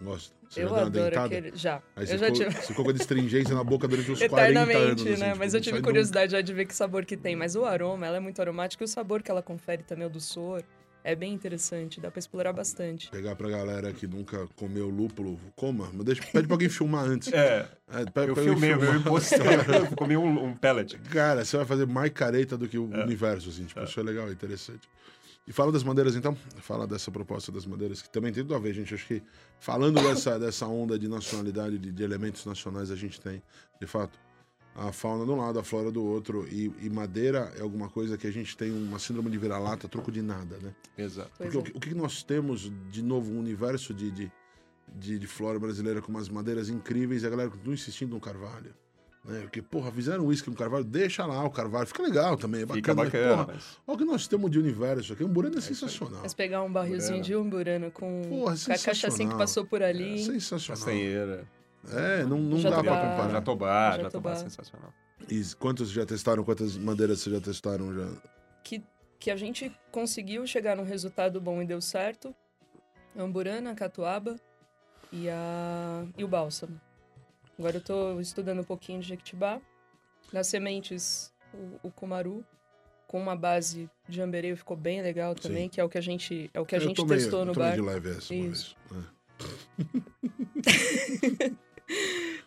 Gosto. 0.00 0.34
Você 0.48 0.64
eu 0.64 0.68
já 0.68 0.82
adoro 0.82 1.20
aquele. 1.20 1.52
Já. 1.54 1.82
Aí 1.96 2.02
eu 2.08 2.18
já 2.18 2.26
ficou, 2.26 2.32
tive. 2.32 2.50
ficou 2.50 2.84
com 2.84 2.90
a 2.90 3.54
na 3.54 3.64
boca 3.64 3.88
durante 3.88 4.10
uns 4.10 4.18
40 4.18 4.60
anos. 4.60 4.70
Eternamente, 4.70 5.08
assim, 5.08 5.20
né? 5.20 5.26
tipo, 5.28 5.38
Mas 5.38 5.54
eu 5.54 5.60
tive 5.60 5.80
curiosidade 5.80 6.32
já 6.32 6.40
de 6.40 6.52
ver 6.52 6.66
que 6.66 6.74
sabor 6.74 7.04
que 7.04 7.16
tem. 7.16 7.34
Mas 7.34 7.56
o 7.56 7.64
aroma, 7.64 8.06
ela 8.06 8.18
é 8.18 8.20
muito 8.20 8.40
aromática 8.40 8.82
e 8.82 8.86
o 8.86 8.88
sabor 8.88 9.22
que 9.22 9.30
ela 9.30 9.42
confere 9.42 9.82
também, 9.82 10.06
o 10.06 10.10
doçor, 10.10 10.62
é 11.04 11.14
bem 11.14 11.32
interessante. 11.32 12.00
Dá 12.00 12.10
pra 12.10 12.18
explorar 12.18 12.52
bastante. 12.52 13.10
Pegar 13.10 13.34
pra 13.36 13.48
galera 13.48 13.92
que 13.92 14.06
nunca 14.06 14.46
comeu 14.56 14.88
lúpulo, 14.88 15.38
coma, 15.56 15.90
mas 15.92 16.04
deixa, 16.04 16.22
pede 16.32 16.46
pra 16.46 16.54
alguém 16.54 16.68
filmar 16.68 17.04
antes. 17.04 17.32
É, 17.32 17.68
É, 17.88 18.04
pede 18.04 18.28
eu 18.28 18.34
pra 18.34 18.42
alguém 18.42 18.44
filmei, 18.56 18.70
filmar. 18.70 18.96
impostor. 18.96 19.38
Eu 19.74 19.86
comi 19.96 20.16
um, 20.16 20.44
um 20.46 20.54
pellet. 20.56 20.96
Cara, 21.10 21.44
você 21.44 21.56
vai 21.56 21.66
fazer 21.66 21.86
mais 21.86 22.10
careta 22.12 22.56
do 22.56 22.68
que 22.68 22.78
o 22.78 22.88
É. 22.94 23.04
universo, 23.04 23.48
assim. 23.50 23.64
Tipo, 23.64 23.82
isso 23.82 23.98
é 23.98 24.02
legal, 24.02 24.28
é 24.28 24.32
interessante. 24.32 24.88
E 25.46 25.52
fala 25.52 25.72
das 25.72 25.82
madeiras, 25.82 26.14
então. 26.14 26.36
Fala 26.60 26.86
dessa 26.86 27.10
proposta 27.10 27.50
das 27.50 27.66
madeiras, 27.66 28.00
que 28.00 28.08
também 28.08 28.32
tem 28.32 28.44
tudo 28.44 28.54
a 28.54 28.58
ver, 28.60 28.72
gente. 28.72 28.94
Acho 28.94 29.06
que 29.06 29.20
falando 29.58 30.00
dessa, 30.00 30.38
dessa 30.38 30.66
onda 30.68 30.96
de 30.98 31.08
nacionalidade, 31.08 31.78
de, 31.78 31.90
de 31.90 32.02
elementos 32.04 32.46
nacionais, 32.46 32.92
a 32.92 32.96
gente 32.96 33.20
tem, 33.20 33.42
de 33.80 33.86
fato, 33.88 34.16
a 34.74 34.90
fauna 34.92 35.24
de 35.24 35.30
um 35.30 35.36
lado, 35.36 35.58
a 35.58 35.62
flora 35.64 35.90
do 35.90 36.02
outro. 36.04 36.46
E, 36.50 36.72
e 36.80 36.88
madeira 36.90 37.52
é 37.56 37.60
alguma 37.62 37.88
coisa 37.88 38.16
que 38.16 38.26
a 38.26 38.30
gente 38.30 38.56
tem 38.56 38.70
uma 38.72 38.98
síndrome 38.98 39.30
de 39.30 39.38
vira-lata, 39.38 39.88
troco 39.88 40.10
de 40.10 40.22
nada, 40.22 40.56
né? 40.62 40.74
Exato. 40.96 41.30
Porque 41.38 41.56
é. 41.56 41.60
o, 41.60 41.62
que- 41.62 41.76
o 41.76 41.80
que 41.80 41.94
nós 41.94 42.22
temos, 42.22 42.70
de 42.90 43.02
novo, 43.02 43.32
um 43.32 43.38
universo 43.38 43.92
de, 43.92 44.10
de, 44.10 44.32
de, 44.94 45.18
de 45.18 45.26
flora 45.26 45.58
brasileira 45.58 46.00
com 46.00 46.10
umas 46.10 46.28
madeiras 46.28 46.68
incríveis 46.68 47.22
e 47.22 47.26
a 47.26 47.30
galera 47.30 47.50
continua 47.50 47.74
insistindo 47.74 48.10
no 48.14 48.20
carvalho. 48.20 48.74
Né? 49.24 49.40
Porque, 49.42 49.62
porra, 49.62 49.92
fizeram 49.92 50.26
uísque 50.26 50.50
no 50.50 50.56
carvalho, 50.56 50.82
deixa 50.82 51.24
lá 51.24 51.44
o 51.44 51.50
carvalho, 51.50 51.86
fica 51.86 52.02
legal 52.02 52.36
também, 52.36 52.62
é 52.62 52.66
bacana. 52.66 52.76
Fica 52.82 52.94
mas, 52.94 53.06
bacana, 53.06 53.44
porra, 53.44 53.52
mas... 53.54 53.78
olha 53.86 53.94
o 53.94 53.98
que 53.98 54.04
nós 54.04 54.26
temos 54.26 54.50
de 54.50 54.58
universo 54.58 55.12
aqui, 55.12 55.22
um 55.22 55.28
burano 55.28 55.58
é 55.58 55.60
sensacional. 55.60 56.20
Mas 56.24 56.34
pegar 56.34 56.60
um 56.64 56.72
barrilzinho 56.72 57.10
Burana. 57.18 57.24
de 57.24 57.36
umburana 57.36 57.90
com, 57.92 58.22
Porra, 58.28 58.44
com 58.44 58.50
a 58.50 58.54
cachaçinha 58.56 58.74
que 58.94 59.00
sensacional. 59.00 59.38
passou 59.38 59.64
por 59.64 59.80
É 59.80 59.90
ali. 59.90 60.24
sensacional. 60.24 60.76
Castanheira. 60.76 61.46
É, 61.90 62.24
não, 62.24 62.38
não 62.38 62.60
dá 62.62 62.70
pra 62.70 62.78
comparar. 62.82 63.30
Jatobá, 63.30 63.90
Jatobá. 63.92 64.02
Jatobá, 64.02 64.36
sensacional. 64.36 64.92
E 65.28 65.42
quantos 65.58 65.90
já 65.90 66.04
testaram? 66.06 66.44
Quantas 66.44 66.76
madeiras 66.76 67.20
vocês 67.20 67.34
já 67.34 67.40
testaram 67.40 67.92
já? 67.94 68.08
que, 68.62 68.82
que 69.18 69.30
a 69.30 69.36
gente 69.36 69.72
conseguiu 69.90 70.46
chegar 70.46 70.76
num 70.76 70.84
resultado 70.84 71.40
bom 71.40 71.60
e 71.62 71.66
deu 71.66 71.80
certo. 71.80 72.34
Amburana, 73.16 73.72
a 73.72 73.74
catuaba 73.74 74.36
e, 75.12 75.28
a, 75.28 76.04
e 76.16 76.24
o 76.24 76.28
bálsamo. 76.28 76.80
Agora 77.58 77.76
eu 77.76 77.80
tô 77.84 78.20
estudando 78.20 78.60
um 78.60 78.64
pouquinho 78.64 79.00
de 79.00 79.08
Jequitibá. 79.08 79.60
Nas 80.32 80.46
sementes, 80.46 81.32
o, 81.52 81.88
o 81.88 81.90
cumaru, 81.90 82.44
com 83.06 83.20
uma 83.20 83.36
base 83.36 83.90
de 84.08 84.20
ambereu 84.22 84.56
ficou 84.56 84.76
bem 84.76 85.02
legal 85.02 85.34
também, 85.34 85.64
Sim. 85.64 85.68
que 85.68 85.80
é 85.80 85.84
o 85.84 85.88
que 85.88 85.98
a 85.98 86.00
gente, 86.00 86.50
é 86.54 86.60
o 86.60 86.64
que 86.64 86.74
a 86.74 86.78
Eu 86.78 86.82
gente 86.82 86.96
tomei- 86.96 87.18
testou 87.18 87.40
eu 87.40 87.44
no 87.46 87.52
tomei 87.52 87.68
bar. 87.70 87.74
de 87.76 87.82
leve 87.82 88.10
essa 88.16 88.32
uma 88.32 88.46
Isso. 88.46 88.76
vez. 88.90 89.06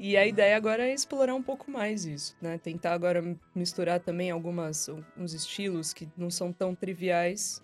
E 0.00 0.16
a 0.16 0.24
ideia 0.24 0.56
agora 0.56 0.84
é 0.86 0.94
explorar 0.94 1.34
um 1.34 1.42
pouco 1.42 1.68
mais 1.72 2.04
isso, 2.04 2.36
né? 2.40 2.56
Tentar 2.56 2.92
agora 2.92 3.36
misturar 3.52 3.98
também 3.98 4.30
algumas 4.30 4.88
uns 5.16 5.34
estilos 5.34 5.92
que 5.92 6.08
não 6.16 6.30
são 6.30 6.52
tão 6.52 6.72
triviais 6.72 7.60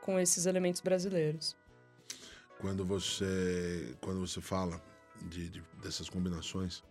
com 0.00 0.18
esses 0.18 0.44
elementos 0.46 0.80
brasileiros. 0.80 1.56
quando 2.58 2.84
você 2.84 3.94
quando 4.00 4.18
você 4.18 4.40
fala 4.40 4.82
de, 5.22 5.48
de- 5.50 5.62
dessas 5.80 6.08
combinações 6.08 6.82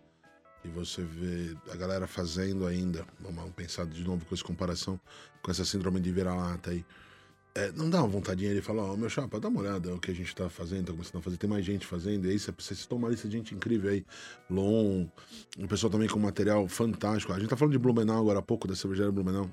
e 0.64 0.68
você 0.68 1.02
vê 1.02 1.54
a 1.70 1.76
galera 1.76 2.06
fazendo 2.06 2.66
ainda 2.66 3.04
vamos 3.20 3.52
pensar 3.52 3.84
de 3.86 4.02
novo 4.02 4.24
com 4.24 4.34
essa 4.34 4.44
comparação 4.44 4.98
com 5.42 5.50
essa 5.50 5.66
síndrome 5.66 6.00
de 6.00 6.10
vira-lata 6.10 6.70
aí 6.70 6.82
é, 7.58 7.72
não 7.74 7.90
dá 7.90 7.98
uma 7.98 8.08
vontadinha 8.08 8.54
de 8.54 8.62
falar, 8.62 8.84
ó, 8.84 8.96
meu 8.96 9.08
chapa, 9.08 9.40
dá 9.40 9.48
uma 9.48 9.60
olhada 9.60 9.92
o 9.92 9.98
que 9.98 10.12
a 10.12 10.14
gente 10.14 10.32
tá 10.34 10.48
fazendo, 10.48 10.86
tá 10.86 10.92
começando 10.92 11.16
a 11.16 11.22
fazer, 11.22 11.36
tem 11.36 11.50
mais 11.50 11.64
gente 11.64 11.84
fazendo, 11.84 12.26
e 12.26 12.30
aí 12.30 12.38
você, 12.38 12.52
você 12.56 12.72
citou 12.72 12.96
uma 12.96 13.08
lista 13.08 13.28
de 13.28 13.36
gente 13.36 13.52
incrível 13.52 13.90
aí, 13.90 14.06
Lon, 14.48 15.06
o 15.58 15.66
pessoal 15.66 15.90
também 15.90 16.08
com 16.08 16.20
material 16.20 16.68
fantástico. 16.68 17.32
A 17.32 17.38
gente 17.38 17.48
tá 17.48 17.56
falando 17.56 17.72
de 17.72 17.78
Blumenau 17.78 18.20
agora 18.20 18.38
há 18.38 18.42
pouco, 18.42 18.68
da 18.68 18.76
cervejaria 18.76 19.10
Blumenau. 19.10 19.50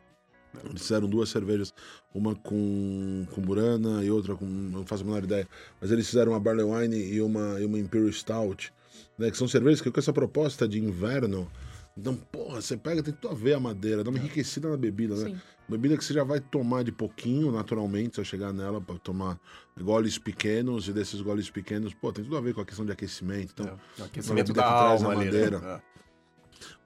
Eles 0.64 0.84
fizeram 0.84 1.10
duas 1.10 1.30
cervejas, 1.30 1.74
uma 2.14 2.36
com, 2.36 3.26
com 3.32 3.42
Burana 3.42 4.04
e 4.04 4.12
outra 4.12 4.36
com. 4.36 4.46
Não 4.46 4.86
faço 4.86 5.04
a 5.04 5.06
menor 5.06 5.24
ideia. 5.24 5.48
Mas 5.82 5.92
eles 5.92 6.08
fizeram 6.08 6.32
uma 6.32 6.40
Barley 6.40 6.64
Wine 6.64 6.96
e 6.96 7.22
uma, 7.22 7.60
e 7.60 7.66
uma 7.66 7.78
Imperial 7.78 8.12
Stout, 8.14 8.72
né? 9.18 9.30
Que 9.30 9.38
são 9.38 9.50
cervejas 9.50 9.82
que 9.82 9.92
com 9.92 10.00
essa 10.00 10.14
proposta 10.14 10.68
de 10.68 10.80
inverno. 10.80 11.52
Então, 11.98 12.14
porra, 12.16 12.62
você 12.62 12.76
pega, 12.76 13.02
tem 13.02 13.14
tudo 13.14 13.32
a 13.32 13.34
ver 13.34 13.54
a 13.54 13.60
madeira, 13.60 14.04
dá 14.04 14.10
uma 14.10 14.20
enriquecida 14.20 14.70
na 14.70 14.76
bebida, 14.76 15.16
né? 15.16 15.30
Sim. 15.30 15.42
Bebida 15.68 15.98
que 15.98 16.04
você 16.04 16.14
já 16.14 16.24
vai 16.24 16.40
tomar 16.40 16.84
de 16.84 16.92
pouquinho, 16.92 17.52
naturalmente, 17.52 18.16
você 18.16 18.22
vai 18.22 18.26
chegar 18.26 18.54
nela 18.54 18.82
para 18.82 19.00
tomar 19.00 19.40
goles 19.80 20.18
pequenos, 20.18 20.88
e 20.90 20.94
desses 20.94 21.22
goles 21.22 21.50
pequenos, 21.50 21.94
pô, 21.94 22.12
tem 22.12 22.24
tudo 22.24 22.38
a 22.38 22.42
ver 22.42 22.54
com 22.54 22.62
a 22.62 22.66
questão 22.66 22.86
de 22.86 22.92
aquecimento. 22.92 23.54
Então, 23.54 23.80
É, 23.98 24.02
o 24.02 24.06
aquecimento 24.06 24.54
da 24.54 24.62
que 24.62 24.68
traz 24.70 25.02
a 25.02 25.06
alma 25.06 25.12
ali, 25.22 25.26
madeira. 25.26 25.60
né? 25.60 25.82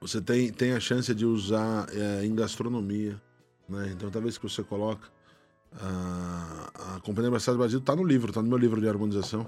você 0.00 0.20
tem, 0.20 0.50
tem 0.52 0.72
a 0.72 0.80
chance 0.80 1.14
de 1.14 1.26
usar 1.26 1.88
é, 1.92 2.24
em 2.24 2.34
gastronomia, 2.34 3.20
né? 3.68 3.90
Então, 3.92 4.10
talvez 4.10 4.38
que 4.38 4.48
você 4.48 4.62
coloca 4.62 5.08
a, 5.72 6.96
a 6.96 7.00
Companhia 7.00 7.28
Abraçada 7.28 7.56
do 7.56 7.60
Brasil 7.60 7.80
tá 7.80 7.94
no 7.94 8.04
livro, 8.04 8.32
tá 8.32 8.42
no 8.42 8.48
meu 8.48 8.58
livro 8.58 8.80
de 8.80 8.88
harmonização. 8.88 9.46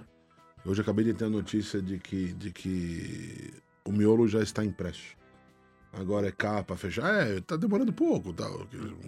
Hoje 0.65 0.81
acabei 0.81 1.05
de 1.05 1.15
ter 1.15 1.25
a 1.25 1.31
notícia 1.31 1.81
de 1.81 1.99
que, 1.99 2.33
de 2.35 2.51
que 2.53 3.53
o 3.85 3.91
miolo 3.93 4.29
já 4.29 4.43
está 4.43 4.65
impresso. 4.65 5.17
Agora 5.93 6.29
é 6.29 6.33
capa, 6.33 6.77
fechar. 6.77 7.27
É, 7.27 7.41
tá 7.41 7.57
demorando 7.57 7.93
pouco, 7.93 8.33
tá? 8.33 8.49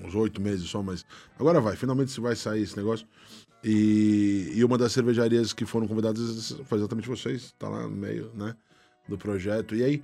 uns 0.04 0.14
oito 0.14 0.40
meses 0.40 0.68
só, 0.68 0.82
mas 0.82 1.04
agora 1.38 1.60
vai. 1.60 1.76
Finalmente 1.76 2.20
vai 2.20 2.36
sair 2.36 2.62
esse 2.62 2.76
negócio. 2.76 3.06
E, 3.62 4.52
e 4.54 4.62
uma 4.62 4.76
das 4.76 4.92
cervejarias 4.92 5.54
que 5.54 5.64
foram 5.64 5.88
convidadas 5.88 6.54
foi 6.66 6.78
exatamente 6.78 7.08
vocês, 7.08 7.54
tá 7.58 7.66
lá 7.66 7.84
no 7.84 7.96
meio, 7.96 8.30
né? 8.34 8.54
Do 9.08 9.16
projeto. 9.16 9.74
E 9.74 9.82
aí, 9.82 10.02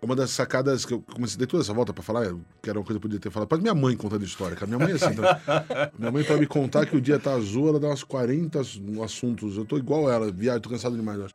uma 0.00 0.14
das 0.14 0.30
sacadas 0.30 0.84
que 0.84 0.94
eu 0.94 1.02
comecei 1.02 1.36
dar 1.36 1.46
toda 1.48 1.62
essa 1.62 1.74
volta 1.74 1.92
pra 1.92 2.04
falar, 2.04 2.32
que 2.62 2.70
era 2.70 2.78
uma 2.78 2.84
coisa 2.84 2.98
que 2.98 3.04
eu 3.04 3.10
podia 3.10 3.18
ter 3.18 3.30
falado, 3.30 3.48
para 3.48 3.58
minha 3.58 3.74
mãe 3.74 3.96
contando 3.96 4.24
história, 4.24 4.56
cara. 4.56 4.66
Minha 4.68 4.78
mãe 4.78 4.92
é 4.92 4.94
assim, 4.94 5.14
tá? 5.14 5.92
minha 5.98 6.12
mãe, 6.12 6.22
pra 6.22 6.36
me 6.36 6.46
contar 6.46 6.86
que 6.86 6.96
o 6.96 7.00
dia 7.00 7.18
tá 7.18 7.32
azul, 7.34 7.68
ela 7.68 7.80
dá 7.80 7.88
umas 7.88 8.04
40 8.04 8.60
assuntos. 9.04 9.56
Eu 9.56 9.64
tô 9.64 9.76
igual 9.76 10.10
ela, 10.10 10.30
viagem, 10.30 10.62
tô 10.62 10.70
cansado 10.70 10.94
demais, 10.94 11.18
eu 11.18 11.24
acho. 11.24 11.34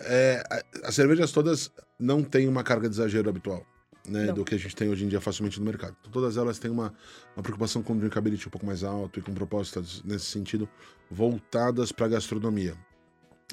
É, 0.00 0.42
as 0.82 0.94
cervejas 0.94 1.30
todas 1.30 1.70
não 1.98 2.24
têm 2.24 2.48
uma 2.48 2.64
carga 2.64 2.88
de 2.88 2.96
exagero 2.96 3.30
habitual. 3.30 3.64
Né, 4.04 4.32
do 4.32 4.44
que 4.44 4.56
a 4.56 4.58
gente 4.58 4.74
tem 4.74 4.88
hoje 4.88 5.04
em 5.04 5.08
dia 5.08 5.20
facilmente 5.20 5.60
no 5.60 5.64
mercado. 5.64 5.96
Então, 6.00 6.10
todas 6.10 6.36
elas 6.36 6.58
têm 6.58 6.68
uma, 6.68 6.92
uma 7.36 7.42
preocupação 7.42 7.84
com 7.84 7.92
o 7.92 7.96
drinkability 7.96 8.48
um 8.48 8.50
pouco 8.50 8.66
mais 8.66 8.82
alto 8.82 9.20
e 9.20 9.22
com 9.22 9.32
propostas 9.32 10.02
nesse 10.02 10.24
sentido 10.24 10.68
voltadas 11.08 11.92
para 11.92 12.06
a 12.06 12.08
gastronomia. 12.08 12.76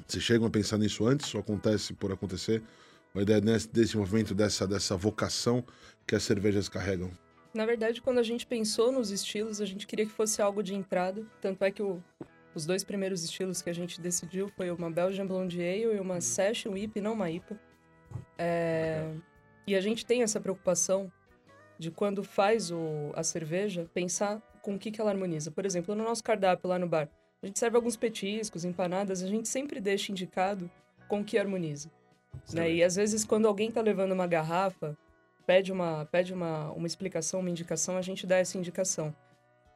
Vocês 0.08 0.24
chegam 0.24 0.48
a 0.48 0.50
pensar 0.50 0.80
nisso 0.80 1.06
antes 1.06 1.34
ou 1.36 1.42
acontece 1.42 1.94
por 1.94 2.12
acontecer? 2.12 2.64
A 3.14 3.22
ideia 3.22 3.40
desse 3.40 3.70
desenvolvimento 3.70 4.34
dessa, 4.34 4.68
dessa 4.68 4.96
vocação 4.96 5.64
que 6.08 6.16
as 6.16 6.24
cervejas 6.24 6.68
carregam? 6.68 7.12
Na 7.54 7.66
verdade, 7.66 8.02
quando 8.02 8.20
a 8.20 8.24
gente 8.24 8.46
pensou 8.46 8.92
nos 8.92 9.10
estilos, 9.10 9.60
a 9.60 9.66
gente 9.66 9.88
queria 9.88 10.06
que 10.06 10.12
fosse 10.12 10.42
algo 10.42 10.62
de 10.62 10.76
entrada. 10.76 11.26
Tanto 11.42 11.64
é 11.64 11.72
que 11.72 11.82
o, 11.82 12.02
os 12.54 12.66
dois 12.66 12.84
primeiros 12.84 13.24
estilos 13.24 13.62
que 13.62 13.70
a 13.70 13.74
gente 13.74 14.00
decidiu 14.00 14.50
foi 14.56 14.70
uma 14.70 14.92
Belgian 14.92 15.26
Blonde 15.26 15.60
Ale 15.60 15.96
e 15.96 16.00
uma 16.00 16.22
Session 16.22 16.78
IPA, 16.78 17.02
não 17.02 17.14
uma 17.14 17.30
IPA. 17.30 17.60
É, 18.38 19.12
e 19.69 19.75
a 19.75 19.82
gente 19.82 20.03
tem 20.05 20.23
essa 20.23 20.41
preocupação 20.41 21.12
de 21.77 21.91
quando 21.91 22.23
faz 22.23 22.71
o, 22.71 23.12
a 23.13 23.23
cerveja, 23.23 23.88
pensar 23.93 24.41
com 24.63 24.75
o 24.75 24.79
que, 24.79 24.89
que 24.89 24.99
ela 24.99 25.12
harmoniza. 25.12 25.51
Por 25.51 25.65
exemplo, 25.65 25.93
no 25.93 26.03
nosso 26.03 26.23
cardápio 26.23 26.67
lá 26.67 26.79
no 26.79 26.88
bar, 26.88 27.08
a 27.41 27.45
gente 27.45 27.60
serve 27.60 27.77
alguns 27.77 27.95
petiscos, 27.95 28.65
empanadas, 28.65 29.21
a 29.21 29.27
gente 29.27 29.47
sempre 29.47 29.79
deixa 29.79 30.12
indicado 30.12 30.69
com 31.08 31.21
o 31.21 31.23
que 31.23 31.38
harmoniza. 31.38 31.91
Né? 32.51 32.73
E 32.73 32.84
às 32.84 32.95
vezes, 32.95 33.23
quando 33.23 33.47
alguém 33.47 33.69
está 33.69 33.79
levando 33.79 34.12
uma 34.12 34.25
garrafa, 34.25 34.97
pede, 35.45 35.71
uma, 35.71 36.05
pede 36.12 36.34
uma, 36.34 36.71
uma 36.71 36.88
explicação, 36.88 37.39
uma 37.39 37.49
indicação, 37.49 37.95
a 37.95 38.01
gente 38.01 38.25
dá 38.25 38.38
essa 38.38 38.58
indicação. 38.58 39.15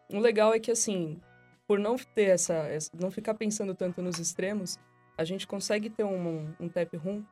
O 0.10 0.19
legal 0.19 0.53
é 0.53 0.60
que, 0.60 0.71
assim, 0.71 1.21
por 1.67 1.79
não 1.79 1.95
ter 1.97 2.29
essa, 2.29 2.67
não 2.99 3.12
ficar 3.12 3.36
pensando 3.36 3.75
tanto 3.75 4.01
nos 4.01 4.19
extremos, 4.19 4.77
a 5.17 5.23
gente 5.23 5.47
consegue 5.47 5.89
ter 5.89 6.03
um, 6.03 6.53
um 6.60 6.67
tap 6.67 6.93
room 6.97 7.23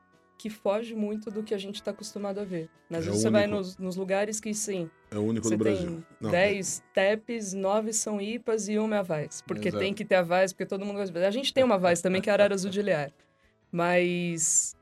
que 0.42 0.50
foge 0.50 0.92
muito 0.92 1.30
do 1.30 1.40
que 1.40 1.54
a 1.54 1.58
gente 1.58 1.76
está 1.76 1.92
acostumado 1.92 2.40
a 2.40 2.44
ver. 2.44 2.68
Às 2.90 3.06
É 3.06 3.10
você 3.12 3.30
vai 3.30 3.44
único. 3.44 3.58
nos, 3.58 3.78
nos 3.78 3.94
lugares 3.94 4.40
que, 4.40 4.52
sim, 4.52 4.90
É 5.08 5.16
o 5.16 5.20
único 5.22 5.48
do 5.48 5.56
Brasil. 5.56 6.02
Não, 6.20 6.32
10 6.32 6.82
taps, 6.92 7.52
9 7.52 7.92
são 7.92 8.20
IPAs 8.20 8.66
e 8.68 8.76
uma 8.76 8.96
é 8.96 8.98
a 8.98 9.02
Vaz. 9.02 9.40
Porque 9.46 9.68
Exato. 9.68 9.84
tem 9.84 9.94
que 9.94 10.04
ter 10.04 10.16
a 10.16 10.22
Vaz, 10.22 10.52
porque 10.52 10.66
todo 10.66 10.84
mundo 10.84 10.96
gosta. 10.96 11.16
de- 11.16 11.24
A 11.24 11.30
gente 11.30 11.54
tem 11.54 11.62
uma 11.62 11.78
Vaz 11.78 12.00
também, 12.02 12.20
que 12.20 12.28
é 12.28 12.32
a 12.32 12.34
Arara 12.34 12.54
Azul 12.54 12.72
de 12.72 12.82
Lear. 12.82 13.12
Mas 13.70 14.76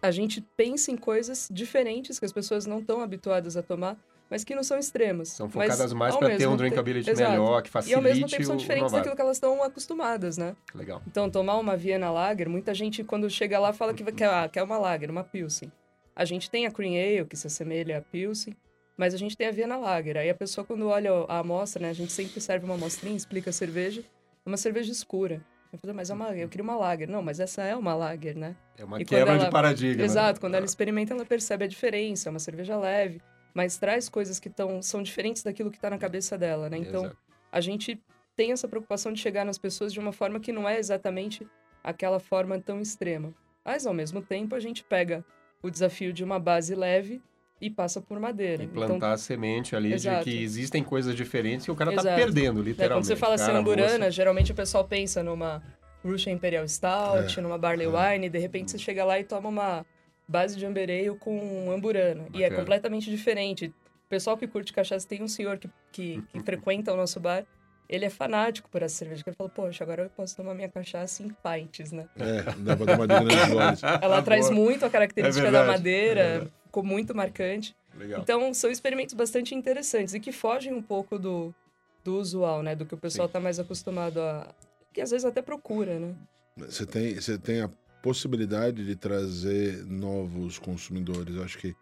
a 0.00 0.10
gente 0.12 0.40
pensa 0.56 0.90
em 0.92 0.96
coisas 0.96 1.48
diferentes 1.52 2.18
que 2.20 2.24
as 2.24 2.32
pessoas 2.32 2.64
não 2.64 2.78
estão 2.78 3.00
habituadas 3.00 3.56
a 3.56 3.62
tomar, 3.62 3.96
mas 4.32 4.44
que 4.44 4.54
não 4.54 4.62
são 4.62 4.78
extremas. 4.78 5.28
São 5.28 5.46
focadas 5.48 5.92
mais 5.92 6.16
para 6.16 6.28
ter 6.30 6.34
um 6.34 6.38
tempo- 6.52 6.56
drinkability 6.56 7.10
Exato. 7.10 7.30
melhor, 7.32 7.60
que 7.62 7.68
E 7.68 7.70
facilite 7.70 7.94
ao 7.94 8.02
mesmo 8.02 8.26
tempo 8.26 8.44
são 8.44 8.56
diferentes 8.56 8.90
daquilo 8.90 9.14
que 9.14 9.20
elas 9.20 9.36
estão 9.36 9.62
acostumadas, 9.62 10.38
né? 10.38 10.56
Legal. 10.74 11.02
Então, 11.06 11.28
tomar 11.30 11.58
uma 11.58 11.76
Viena 11.76 12.10
Lager, 12.10 12.48
muita 12.48 12.72
gente, 12.72 13.04
quando 13.04 13.28
chega 13.28 13.58
lá, 13.58 13.74
fala 13.74 13.92
que 13.92 14.02
quer, 14.12 14.28
ah, 14.30 14.48
quer 14.48 14.62
uma 14.62 14.78
Lager, 14.78 15.10
uma 15.10 15.22
Pilsen. 15.22 15.70
A 16.16 16.24
gente 16.24 16.50
tem 16.50 16.66
a 16.66 16.70
Cream 16.70 16.94
Ale, 16.94 17.26
que 17.26 17.36
se 17.36 17.46
assemelha 17.46 17.98
à 17.98 18.00
Pilsen, 18.00 18.56
mas 18.96 19.12
a 19.12 19.18
gente 19.18 19.36
tem 19.36 19.48
a 19.48 19.52
Viena 19.52 19.76
Lager. 19.76 20.16
Aí 20.16 20.30
a 20.30 20.34
pessoa, 20.34 20.64
quando 20.64 20.88
olha 20.88 21.10
a 21.28 21.38
amostra, 21.40 21.82
né, 21.82 21.90
a 21.90 21.94
gente 21.94 22.10
sempre 22.12 22.40
serve 22.40 22.64
uma 22.64 22.74
amostrinha, 22.74 23.14
explica 23.16 23.50
a 23.50 23.52
cerveja, 23.52 24.00
é 24.44 24.48
uma 24.48 24.56
cerveja 24.56 24.90
escura. 24.90 25.42
Eu 25.72 25.78
falei, 25.78 25.94
mas 25.96 26.10
é 26.10 26.14
uma, 26.14 26.28
eu 26.36 26.48
queria 26.50 26.62
uma 26.64 26.76
Lager. 26.76 27.08
Não, 27.08 27.22
mas 27.22 27.40
essa 27.40 27.62
é 27.62 27.74
uma 27.74 27.94
Lager, 27.94 28.36
né? 28.36 28.54
É 28.76 28.84
uma 28.84 29.00
E 29.00 29.04
quebra 29.06 29.24
quando 29.26 29.38
de 29.38 29.42
ela- 29.44 29.50
paradigma. 29.52 30.02
Exato, 30.04 30.34
né? 30.34 30.40
quando 30.40 30.54
ela 30.54 30.66
experimenta, 30.66 31.14
ela 31.14 31.24
percebe 31.24 31.64
a 31.64 31.68
diferença. 31.68 32.28
É 32.28 32.30
uma 32.30 32.38
cerveja 32.38 32.76
leve, 32.76 33.22
mas 33.54 33.76
traz 33.78 34.08
coisas 34.08 34.38
que 34.38 34.48
tão, 34.50 34.80
são 34.82 35.02
diferentes 35.02 35.42
daquilo 35.42 35.70
que 35.70 35.76
está 35.76 35.90
na 35.90 35.98
cabeça 35.98 36.36
dela, 36.38 36.68
né? 36.70 36.78
Então, 36.78 37.04
Exato. 37.04 37.16
a 37.50 37.60
gente 37.60 38.00
tem 38.36 38.52
essa 38.52 38.66
preocupação 38.68 39.12
de 39.12 39.20
chegar 39.20 39.44
nas 39.44 39.58
pessoas 39.58 39.92
de 39.92 40.00
uma 40.00 40.12
forma 40.12 40.40
que 40.40 40.52
não 40.52 40.68
é 40.68 40.78
exatamente 40.78 41.46
aquela 41.84 42.18
forma 42.18 42.58
tão 42.60 42.80
extrema. 42.80 43.32
Mas, 43.64 43.86
ao 43.86 43.92
mesmo 43.94 44.22
tempo, 44.22 44.54
a 44.54 44.60
gente 44.60 44.82
pega 44.82 45.24
o 45.62 45.70
desafio 45.70 46.12
de 46.12 46.24
uma 46.24 46.38
base 46.38 46.74
leve 46.74 47.20
e 47.60 47.70
passa 47.70 48.00
por 48.00 48.18
madeira. 48.18 48.64
E 48.64 48.66
plantar 48.66 49.12
a 49.12 49.16
semente 49.16 49.76
ali 49.76 49.90
de 49.90 49.94
Então 49.94 50.12
Exato. 50.14 50.24
que 50.24 50.42
existem 50.42 50.82
coisas 50.82 51.14
diferentes 51.14 51.64
que 51.64 51.70
o 51.70 51.76
cara 51.76 51.92
tá 51.94 52.00
Exato. 52.00 52.16
perdendo, 52.16 52.58
Né, 52.60 52.70
literalmente. 52.70 52.96
quando 52.96 53.04
você 53.04 53.14
fala 53.16 53.34
assim, 53.34 53.46
Cara, 53.46 53.58
amburana, 53.58 53.98
moça. 53.98 54.10
geralmente 54.10 54.50
o 54.50 54.54
pessoal 54.54 54.84
pensa 54.84 55.22
numa 55.22 55.62
Russian 56.04 56.32
Imperial 56.32 56.66
Stout, 56.66 57.38
É, 57.38 57.42
numa 57.42 57.56
Barley 57.56 57.86
é. 57.86 58.12
Wine, 58.14 58.26
e 58.26 58.30
de 58.30 58.38
repente 58.38 58.72
você 58.72 58.78
chega 58.78 59.04
lá 59.04 59.20
e 59.20 59.24
toma 59.24 59.48
uma 59.48 59.86
base 60.32 60.56
de 60.56 60.64
amber 60.66 60.90
ale 60.90 61.16
com 61.18 61.70
amburana. 61.70 62.24
E 62.32 62.38
é 62.42 62.46
Bacana. 62.48 62.60
completamente 62.60 63.10
diferente. 63.10 63.66
O 63.66 64.08
pessoal 64.08 64.36
que 64.36 64.46
curte 64.48 64.72
cachaça, 64.72 65.06
tem 65.06 65.22
um 65.22 65.28
senhor 65.28 65.58
que, 65.58 65.70
que, 65.92 66.22
que 66.32 66.40
frequenta 66.40 66.92
o 66.92 66.96
nosso 66.96 67.20
bar, 67.20 67.44
ele 67.88 68.04
é 68.06 68.10
fanático 68.10 68.68
por 68.70 68.82
essa 68.82 68.96
cerveja. 68.96 69.22
Ele 69.26 69.36
falou, 69.36 69.50
poxa, 69.54 69.84
agora 69.84 70.04
eu 70.04 70.10
posso 70.10 70.34
tomar 70.36 70.54
minha 70.54 70.68
cachaça 70.68 71.22
em 71.22 71.28
pints, 71.28 71.92
né? 71.92 72.08
É, 72.18 72.42
dá 72.58 72.76
pra 72.76 72.86
tomar 72.96 73.06
de 73.06 73.24
grandes. 73.54 73.82
Ela 74.00 74.22
traz 74.22 74.48
Boa. 74.48 74.54
muito 74.54 74.84
a 74.86 74.90
característica 74.90 75.48
É 75.48 75.50
da 75.50 75.60
é 75.60 75.66
madeira, 75.66 76.22
verdade. 76.24 76.52
ficou 76.64 76.82
muito 76.82 77.14
marcante. 77.14 77.76
Legal. 77.94 78.20
Então, 78.20 78.54
são 78.54 78.70
experimentos 78.70 79.14
bastante 79.14 79.54
interessantes 79.54 80.14
e 80.14 80.20
que 80.20 80.32
fogem 80.32 80.72
um 80.72 80.80
pouco 80.82 81.18
do, 81.18 81.54
do 82.02 82.16
usual, 82.18 82.62
né? 82.62 82.74
Do 82.74 82.86
que 82.86 82.94
o 82.94 82.98
pessoal 82.98 83.26
está 83.26 83.38
mais 83.38 83.58
acostumado 83.58 84.20
a... 84.20 84.46
Que 84.94 85.00
às 85.02 85.10
vezes 85.10 85.24
até 85.26 85.42
procura, 85.42 85.98
né? 85.98 86.14
Você 86.56 86.84
tem, 86.86 87.14
você 87.14 87.38
tem 87.38 87.62
a 87.62 87.70
possibilidade 88.02 88.84
de 88.84 88.96
trazer 88.96 89.84
novos 89.86 90.58
consumidores. 90.58 91.36
Eu 91.36 91.44
acho 91.44 91.56
que 91.56 91.74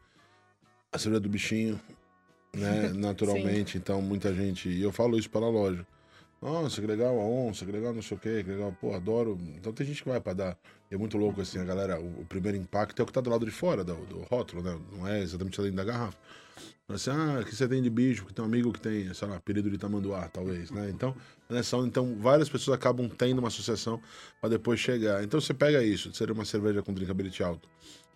a 0.93 0.99
cerveja 0.99 1.21
do 1.21 1.29
bichinho, 1.29 1.81
né, 2.55 2.93
naturalmente, 2.95 3.79
então 3.79 4.03
muita 4.03 4.33
gente. 4.35 4.69
E 4.69 4.83
eu 4.83 4.93
falo 4.93 5.19
isso 5.19 5.31
pela 5.31 5.49
loja. 5.49 5.85
Nossa, 6.41 6.81
que 6.81 6.87
legal 6.87 7.19
a 7.19 7.25
onça, 7.25 7.67
que 7.67 7.73
legal 7.73 7.93
não 7.93 8.01
sei 8.01 8.17
o 8.17 8.21
quê, 8.21 8.43
que 8.43 8.51
legal, 8.51 8.75
pô, 8.81 8.95
adoro. 8.95 9.39
Então 9.57 9.73
tem 9.73 9.87
gente 9.87 10.03
que 10.03 10.09
vai 10.09 10.21
pra 10.21 10.33
dar. 10.33 10.59
É 10.91 10.97
muito 10.97 11.19
louco 11.19 11.41
assim, 11.41 11.59
a 11.59 11.65
galera, 11.65 12.01
o, 12.01 12.21
o 12.21 12.25
primeiro 12.27 12.57
impacto 12.57 13.01
é 13.01 13.03
o 13.03 13.07
que 13.07 13.13
tá 13.13 13.21
do 13.21 13.31
lado 13.31 13.45
de 13.45 13.51
fora 13.51 13.85
do, 13.85 13.95
do 14.07 14.21
rótulo, 14.23 14.63
né? 14.63 14.79
Não 14.93 15.07
é 15.07 15.21
exatamente 15.21 15.59
além 15.61 15.73
da 15.73 15.85
garrafa. 15.85 16.17
Assim, 16.95 17.11
ah, 17.11 17.41
o 17.41 17.45
que 17.45 17.55
você 17.55 17.69
tem 17.69 17.83
de 17.83 17.91
bicho? 17.91 18.25
Que 18.27 18.35
tem 18.35 18.45
um 18.45 18.49
amigo 18.49 18.73
que 18.73 18.81
tem, 18.81 19.13
sei 19.15 19.29
lá, 19.29 19.37
apelido 19.37 19.71
de 19.71 19.79
tamanduá, 19.79 20.29
talvez, 20.29 20.71
né? 20.71 20.91
Então, 20.91 21.15
nessa 21.49 21.77
onda, 21.77 21.87
então 21.87 22.17
várias 22.17 22.49
pessoas 22.49 22.77
acabam 22.77 23.09
tendo 23.09 23.39
uma 23.39 23.49
associação 23.49 24.01
para 24.41 24.51
depois 24.51 24.81
chegar. 24.81 25.23
Então 25.23 25.41
você 25.41 25.55
pega 25.55 25.83
isso, 25.83 26.11
de 26.11 26.17
ser 26.17 26.31
uma 26.31 26.45
cerveja 26.45 26.83
com 26.83 26.93
drinkability 26.93 27.43
alto. 27.43 27.69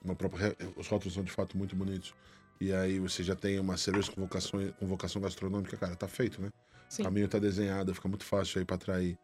Uma 0.05 0.15
própria, 0.15 0.57
os 0.77 0.87
rótulos 0.89 1.15
são 1.15 1.23
de 1.23 1.33
fato 1.33 1.57
muito 1.57 1.75
bonitos. 1.75 2.15
E 2.61 2.73
aí 2.73 2.99
você 2.99 3.23
já 3.23 3.35
tem 3.35 3.59
uma 3.59 3.77
cerveja 3.77 4.11
com 4.13 4.21
vocação, 4.21 4.61
com 4.79 4.87
vocação 4.87 5.21
gastronômica, 5.21 5.77
cara, 5.77 5.97
tá 5.97 6.09
feito, 6.09 6.41
né? 6.41 6.51
Sim. 6.89 7.03
O 7.03 7.05
caminho 7.07 7.29
tá 7.29 7.39
desenhado, 7.39 7.95
fica 7.95 8.09
muito 8.09 8.25
fácil 8.25 8.59
aí 8.59 8.65
para 8.65 8.77
atrair 8.77 9.19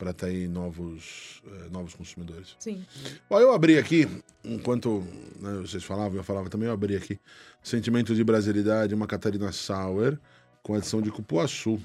para 0.00 0.12
atrair 0.12 0.48
novos, 0.48 1.42
eh, 1.46 1.68
novos 1.70 1.94
consumidores. 1.94 2.56
Sim. 2.58 2.82
Ó, 3.28 3.38
eu 3.38 3.52
abri 3.52 3.76
aqui, 3.76 4.08
enquanto 4.42 5.04
né, 5.38 5.60
vocês 5.60 5.84
falavam, 5.84 6.16
eu 6.16 6.24
falava 6.24 6.48
também, 6.48 6.68
eu 6.68 6.72
abri 6.72 6.96
aqui. 6.96 7.20
Sentimento 7.62 8.14
de 8.14 8.24
Brasilidade, 8.24 8.94
uma 8.94 9.06
Catarina 9.06 9.52
Sour, 9.52 10.18
com 10.62 10.74
adição 10.74 11.02
de 11.02 11.10
cupuaçu. 11.10 11.78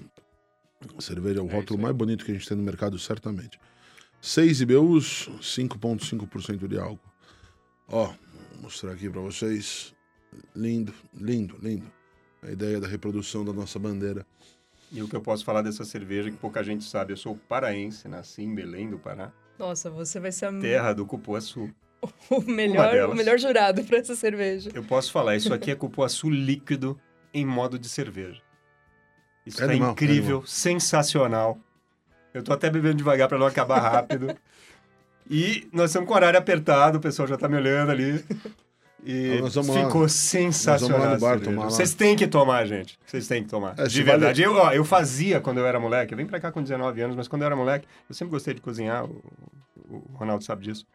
Cerveja, 0.98 1.44
o 1.44 1.50
É 1.50 1.54
rótulo 1.54 1.78
mais 1.78 1.94
bonito 1.94 2.24
que 2.24 2.32
a 2.32 2.34
gente 2.34 2.48
tem 2.48 2.56
no 2.56 2.64
mercado, 2.64 2.98
certamente. 2.98 3.60
6 4.22 4.62
IBUs, 4.62 5.30
5,5% 5.42 6.70
de 6.70 6.80
álcool. 6.80 7.12
Ó, 7.90 8.06
vou 8.06 8.62
mostrar 8.62 8.94
aqui 8.94 9.10
para 9.10 9.20
vocês. 9.20 9.94
Lindo, 10.56 10.94
lindo, 11.14 11.58
lindo. 11.62 11.92
A 12.42 12.50
ideia 12.50 12.80
da 12.80 12.88
reprodução 12.88 13.44
da 13.44 13.52
nossa 13.52 13.78
bandeira. 13.78 14.26
E 14.92 15.02
o 15.02 15.08
que 15.08 15.16
eu 15.16 15.22
posso 15.22 15.44
falar 15.44 15.62
dessa 15.62 15.84
cerveja 15.84 16.30
que 16.32 16.38
pouca 16.38 16.64
gente 16.64 16.84
sabe, 16.86 17.12
eu 17.14 17.18
sou 17.18 17.36
paraense, 17.36 18.08
nasci 18.08 18.44
em 18.44 18.54
Belém 18.54 18.90
do 18.90 18.98
Pará, 18.98 19.32
Nossa, 19.58 19.90
você 19.90 20.20
vai 20.20 20.32
ser 20.32 20.46
a- 20.46 20.60
terra 20.60 20.94
do 20.94 21.06
cupuaçu. 21.06 21.70
o, 22.30 22.42
melhor, 22.42 23.10
o 23.10 23.16
melhor 23.16 23.38
jurado 23.40 23.84
para 23.84 23.98
essa 23.98 24.16
cerveja. 24.16 24.70
Eu 24.74 24.84
posso 24.84 25.12
falar, 25.12 25.36
isso 25.36 25.54
aqui 25.54 25.72
é 25.72 25.76
cupuaçu 25.76 26.30
líquido 26.30 27.00
em 27.34 27.46
modo 27.46 27.80
de 27.80 27.90
cerveja. 27.90 28.42
Isso 29.46 29.62
É 29.62 29.66
tá 29.66 29.72
animal, 29.72 29.90
é 29.90 29.92
incrível, 29.94 30.46
sensacional. 30.46 31.58
Eu 32.34 32.44
tô 32.44 32.54
até 32.54 32.70
bebendo 32.70 32.96
devagar 32.96 33.28
para 33.28 33.38
não 33.38 33.46
acabar 33.48 33.80
rápido. 33.80 34.36
e 35.30 35.68
nós 35.72 35.90
estamos 35.90 36.08
com 36.08 36.14
o 36.14 36.18
horário 36.18 36.38
apertado, 36.38 36.98
o 36.98 37.02
pessoal 37.02 37.28
já 37.28 37.38
tá 37.38 37.48
me 37.48 37.56
olhando 37.56 37.92
ali. 37.92 38.24
E 39.04 39.38
Ah, 39.38 39.42
nós 39.42 39.56
vamos 39.56 39.76
lá. 39.76 39.86
ficou 39.86 40.08
sensacional. 40.10 41.00
Nós 41.00 41.22
vamos 41.22 41.46
lá 41.48 41.64
lá. 41.64 41.70
Vocês 41.70 41.94
têm 41.94 42.16
que 42.16 42.28
tomar, 42.28 42.66
gente. 42.66 42.98
Vocês 43.06 43.28
têm 43.28 43.44
que 43.44 43.50
tomar. 43.50 43.76
É, 43.78 43.86
de 43.88 44.04
verdade. 44.04 44.42
Eu, 44.42 44.54
ó, 44.56 44.72
eu 44.72 44.84
fazia 44.84 45.40
quando 45.40 45.60
eu 45.60 45.66
era 45.68 45.80
moleque. 45.80 46.14
Eu 46.14 46.18
vim 46.18 46.26
pra 46.26 46.40
cá 46.40 46.52
com 46.52 46.62
19 46.62 47.02
anos, 47.02 47.16
mas 47.16 47.28
quando 47.28 47.44
eu 47.44 47.46
era 47.48 47.56
moleque, 47.56 47.88
eu 48.10 48.16
sempre 48.16 48.32
gostei 48.32 48.54
de 48.54 48.62
cozinhar. 48.62 49.06
O, 49.06 49.22
o 49.90 50.04
Ronaldo 50.14 50.44
sabe 50.44 50.64
disso. 50.64 50.86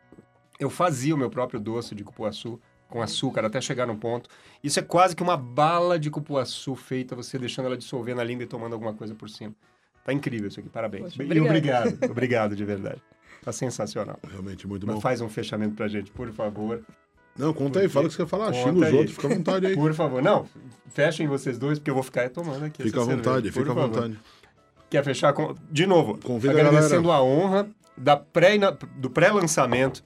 Eu 0.59 0.69
fazia 0.71 1.15
o 1.15 1.19
meu 1.19 1.31
próprio 1.31 1.61
doce 1.61 1.95
de 1.95 2.03
cupuaçu 2.05 2.61
com 2.89 3.01
açúcar 3.01 3.45
até 3.45 3.61
chegar 3.61 3.87
no 3.87 3.97
ponto. 3.97 4.29
Isso 4.63 4.79
é 4.81 4.83
quase 4.83 5.15
que 5.15 5.23
uma 5.23 5.37
bala 5.37 5.99
de 5.99 6.11
cupuaçu 6.11 6.75
feita, 6.75 7.15
você 7.15 7.39
deixando 7.39 7.67
ela 7.67 7.77
dissolver 7.77 8.17
na 8.17 8.25
língua 8.25 8.43
e 8.43 8.47
tomando 8.47 8.73
alguma 8.73 8.93
coisa 8.93 9.15
por 9.15 9.31
cima. 9.31 9.55
Tá 10.05 10.13
incrível 10.13 10.49
isso 10.49 10.59
aqui, 10.59 10.69
parabéns. 10.69 11.15
Poxa, 11.15 11.23
e 11.23 11.41
obrigada. 11.41 11.89
obrigado, 11.89 12.05
obrigado 12.11 12.57
de 12.57 12.65
verdade. 12.65 13.01
Tá 13.43 13.53
sensacional. 13.53 14.19
Realmente 14.29 14.67
muito 14.67 14.87
Mas 14.87 14.97
bom. 14.97 15.01
faz 15.01 15.21
um 15.21 15.29
fechamento 15.29 15.75
pra 15.77 15.87
gente, 15.89 16.11
por 16.11 16.31
favor. 16.33 16.83
Não, 17.41 17.53
conta 17.53 17.79
aí, 17.81 17.85
Porque- 17.87 17.95
fala 17.95 18.07
o 18.07 18.09
que 18.09 18.15
você 18.15 18.23
quer 18.23 18.29
falar. 18.29 18.47
Conta 18.53 18.59
Xinga 18.59 18.79
os 18.79 18.83
aí. 18.85 18.95
outros, 18.95 19.15
fica 19.17 19.27
à 19.27 19.37
vontade 19.37 19.67
aí. 19.67 19.75
Por 19.75 19.95
favor. 19.95 20.23
Não, 20.23 20.47
fechem 20.89 21.27
vocês 21.27 21.59
dois, 21.59 21.79
porque 21.79 21.91
eu 21.91 21.95
vou 21.95 22.03
ficar 22.03 22.29
tomando 22.31 22.65
aqui. 22.65 22.83
Fica 22.83 23.01
à 23.01 23.05
vontade, 23.05 23.51
fica 23.51 23.71
à 23.71 23.75
vontade. 23.75 24.19
Quer 24.89 25.05
fechar 25.05 25.33
com. 25.33 25.55
De 25.71 25.87
novo, 25.87 26.19
Convida 26.19 26.53
a 26.53 26.57
agradecendo 26.57 27.11
a, 27.13 27.23
honra 27.23 27.69
da 27.97 28.17
pré, 28.17 28.59
do 28.97 29.09
pré-lançamento 29.11 30.03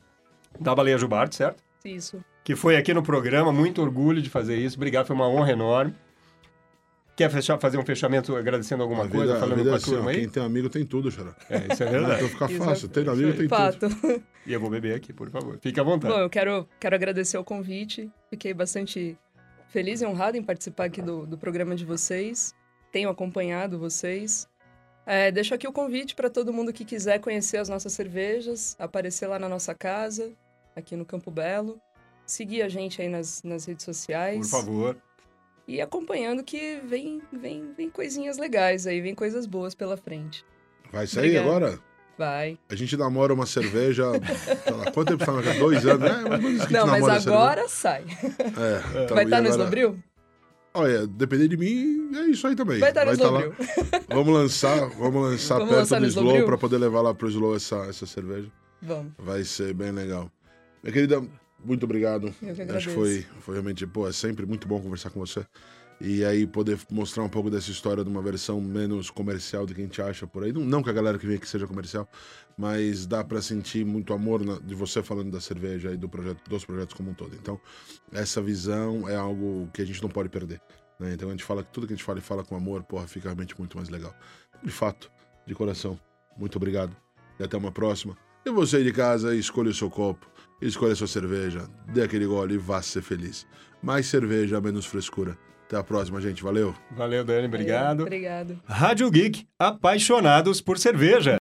da 0.61 0.75
Baleia 0.75 0.99
Jubarte, 0.99 1.37
certo? 1.37 1.63
Isso. 1.85 2.23
Que 2.43 2.55
foi 2.55 2.77
aqui 2.77 2.93
no 2.93 3.03
programa, 3.03 3.53
muito 3.53 3.81
orgulho 3.81 4.21
de 4.21 4.29
fazer 4.29 4.57
isso. 4.57 4.77
Obrigado, 4.77 5.07
foi 5.07 5.17
uma 5.17 5.29
honra 5.29 5.53
enorme. 5.53 5.95
Quer 7.17 7.31
fechar, 7.31 7.59
fazer 7.61 7.79
um 7.79 7.85
fechamento 7.85 8.35
agradecendo 8.35 8.83
alguma 8.83 9.05
A 9.05 9.09
coisa, 9.09 9.25
vida- 9.27 9.37
a 9.37 9.41
falando 9.41 9.57
vida 9.57 9.69
com 9.71 9.75
é 9.75 9.75
a 9.75 9.77
assim, 9.77 9.91
turma 9.91 10.07
ó, 10.07 10.09
aí? 10.09 10.17
Quem 10.21 10.29
tem 10.29 10.43
amigo 10.43 10.69
tem 10.69 10.85
tudo, 10.85 11.11
Xará. 11.13 11.35
É, 11.49 11.57
isso 11.59 11.63
é 11.63 11.73
Então 11.87 11.91
verdade. 11.91 12.29
fica 12.29 12.45
Isso 12.47 12.65
fácil. 12.65 12.87
é- 12.87 12.89
Tem 12.91 13.09
amigo 13.09 13.29
tem 13.33 13.37
tudo. 13.37 13.49
Fato. 13.49 13.87
E 14.47 14.53
eu 14.53 14.61
vou 14.61 14.69
beber 14.69 14.95
aqui, 14.97 15.13
por 15.13 15.31
favor. 15.31 15.59
Fique 15.63 15.79
à 15.79 15.83
vontade. 15.85 16.13
Bom, 16.13 16.21
eu 16.21 16.29
quero, 16.29 16.69
quero 16.81 16.95
agradecer 16.97 17.39
o 17.39 17.45
convite. 17.45 18.11
Fiquei 18.31 18.53
bastante 18.53 19.17
feliz 19.69 20.03
e 20.03 20.07
honrado 20.07 20.37
em 20.37 20.43
participar 20.43 20.85
aqui 20.87 21.01
do, 21.01 21.25
do 21.25 21.39
programa 21.39 21.77
de 21.77 21.85
vocês. 21.85 22.53
Tenho 22.91 23.09
acompanhado 23.09 23.79
vocês. 23.79 24.49
É, 25.07 25.31
deixo 25.31 25.55
aqui 25.55 25.69
o 25.69 25.73
convite 25.73 26.15
para 26.17 26.29
todo 26.29 26.53
mundo 26.53 26.73
que 26.73 26.85
quiser 26.85 27.21
conhecer 27.21 27.59
as 27.59 27.69
nossas 27.69 27.93
cervejas, 27.93 28.75
aparecer 28.79 29.27
lá 29.29 29.39
na 29.39 29.49
nossa 29.49 29.75
casa, 29.75 30.33
aqui 30.75 30.97
no 30.97 31.05
Campo 31.05 31.31
Belo. 31.31 31.79
Seguir 32.27 32.63
a 32.63 32.69
gente 32.69 33.01
aí 33.03 33.09
nas, 33.09 33.43
nas 33.43 33.67
redes 33.67 33.85
por 33.85 33.93
sociais. 33.95 34.51
favor. 34.51 34.97
E 35.67 35.81
acompanhando 35.81 36.43
que 36.43 36.81
vem, 36.85 37.23
vem, 37.33 37.73
vem 37.77 37.89
coisinhas 37.89 38.37
legais 38.39 38.87
aí, 38.87 39.01
vem 39.01 39.15
coisas 39.15 39.47
boas 39.47 39.75
pela 39.75 39.97
frente. 39.97 40.45
Vai 40.93 41.07
sair 41.07 41.39
Obrigada. 41.39 41.49
agora? 41.49 41.81
Vai. 42.17 42.59
A 42.69 42.75
gente 42.75 42.97
namora 42.97 43.35
uma 43.35 43.47
cerveja. 43.47 44.05
lá, 44.71 44.93
quanto 44.93 45.09
tempo 45.09 45.19
você 45.19 45.27
tá 45.27 45.33
namorando? 45.33 45.59
Dois 45.59 45.87
anos, 45.87 46.01
né? 46.01 46.25
Mas 46.29 46.71
Não, 46.71 46.87
mas 46.87 47.27
agora 47.27 47.69
sai. 47.69 48.05
É, 48.05 49.03
então, 49.05 49.15
Vai 49.17 49.25
estar 49.25 49.41
no 49.41 49.49
agora- 49.49 49.63
Slobril? 49.63 49.99
Olha, 50.77 51.07
depender 51.07 51.47
de 51.47 51.57
mim, 51.57 52.11
é 52.17 52.27
isso 52.27 52.47
aí 52.49 52.57
também. 52.57 52.81
Vai 52.81 52.89
estar 52.91 53.07
no 53.07 53.17
tá 53.17 53.31
lá. 53.31 53.41
Slobril. 53.41 53.67
Vamos 54.11 54.35
lançar, 54.35 54.89
vamos 54.91 55.23
lançar 55.23 55.55
Vamos 55.55 55.69
perto 55.69 55.79
lançar 55.81 55.97
do 55.99 56.03
no 56.03 56.09
Slow 56.09 56.45
para 56.45 56.59
poder 56.59 56.79
levar 56.79 57.01
lá 57.01 57.15
pro 57.15 57.29
Slow 57.29 57.55
essa, 57.55 57.77
essa 57.87 58.07
cerveja. 58.07 58.51
Vamos. 58.83 59.13
Vai 59.19 59.45
ser 59.45 59.73
bem 59.73 59.93
legal. 59.93 60.31
Minha 60.83 60.93
querida, 60.93 61.23
muito 61.65 61.85
obrigado. 61.85 62.27
Eu 62.27 62.33
que 62.33 62.47
Acho 62.51 62.63
agradeço. 62.63 62.89
que 62.89 62.95
foi, 62.95 63.27
foi 63.41 63.55
realmente, 63.55 63.87
pô, 63.87 64.09
é 64.09 64.13
sempre 64.13 64.45
muito 64.47 64.67
bom 64.69 64.81
conversar 64.81 65.11
com 65.11 65.21
você. 65.21 65.45
E 66.01 66.25
aí 66.25 66.45
poder 66.47 66.77
mostrar 66.91 67.23
um 67.23 67.29
pouco 67.29 67.49
dessa 67.49 67.71
história 67.71 68.03
de 68.03 68.11
uma 68.11 68.21
versão 68.21 68.61
menos 68.61 69.11
comercial 69.11 69.65
do 69.65 69.73
que 69.73 69.81
a 69.81 69.85
gente 69.85 70.03
acha 70.03 70.27
por 70.27 70.43
aí. 70.43 70.53
Não, 70.53 70.63
não 70.65 70.83
que 70.83 70.91
a 70.91 70.93
galera 70.93 71.19
que 71.19 71.27
vem 71.27 71.37
aqui 71.37 71.49
seja 71.49 71.67
comercial, 71.69 72.09
mas 72.59 73.07
dá 73.07 73.23
pra 73.23 73.41
sentir 73.41 73.85
muito 73.87 74.13
amor 74.13 74.45
na- 74.45 74.59
de 74.59 74.75
você 74.75 75.03
falando 75.05 75.31
da 75.31 75.41
cerveja 75.41 75.93
e 75.93 75.97
do 75.97 76.09
projeto, 76.09 76.41
dos 76.51 76.65
projetos 76.65 76.95
como 76.95 77.11
um 77.11 77.15
todo. 77.15 77.35
Então, 77.37 77.61
essa 78.13 78.43
visão 78.43 79.09
é 79.09 79.15
algo 79.15 79.69
que 79.73 79.81
a 79.83 79.85
gente 79.85 80.03
não 80.03 80.09
pode 80.11 80.29
perder. 80.29 80.61
né? 80.99 81.13
Então 81.13 81.29
a 81.29 81.33
gente 81.33 81.43
fala 81.45 81.63
que 81.65 81.73
tudo 81.73 81.87
que 81.89 81.93
a 81.93 81.97
gente 81.97 82.05
fala 82.05 82.19
e 82.21 82.23
fala 82.23 82.45
com 82.45 82.55
amor, 82.57 82.83
porra, 82.85 83.07
fica 83.09 83.29
realmente 83.29 83.55
muito 83.59 83.77
mais 83.77 83.89
legal. 83.89 84.15
De 84.63 84.71
fato, 84.71 85.11
de 85.45 85.53
coração, 85.55 85.99
muito 86.37 86.55
obrigado. 86.57 86.97
E 87.39 87.43
até 87.43 87.57
uma 87.57 87.73
próxima. 87.73 88.17
E 88.47 88.51
você 88.51 88.77
aí 88.77 88.85
de 88.85 88.93
casa, 88.93 89.35
escolha 89.35 89.71
o 89.71 89.75
seu 89.75 89.91
copo, 89.91 90.25
escolha 90.67 90.95
sua 90.95 91.07
cerveja, 91.07 91.69
dê 91.93 92.03
aquele 92.03 92.27
gole 92.27 92.55
e 92.55 92.59
vá 92.59 92.81
ser 92.81 93.03
feliz. 93.03 93.47
Mais 93.83 94.07
cerveja, 94.07 94.61
menos 94.61 94.87
frescura. 94.87 95.37
Até 95.67 95.77
a 95.77 95.83
próxima, 95.83 96.21
gente. 96.21 96.43
Valeu! 96.43 96.75
Valeu, 96.97 97.25
Dani. 97.25 97.47
Obrigado. 97.47 98.03
Obrigado. 98.03 98.61
Rádio 98.65 99.11
Geek, 99.11 99.47
apaixonados 99.59 100.61
por 100.61 100.79
cerveja. 100.79 101.33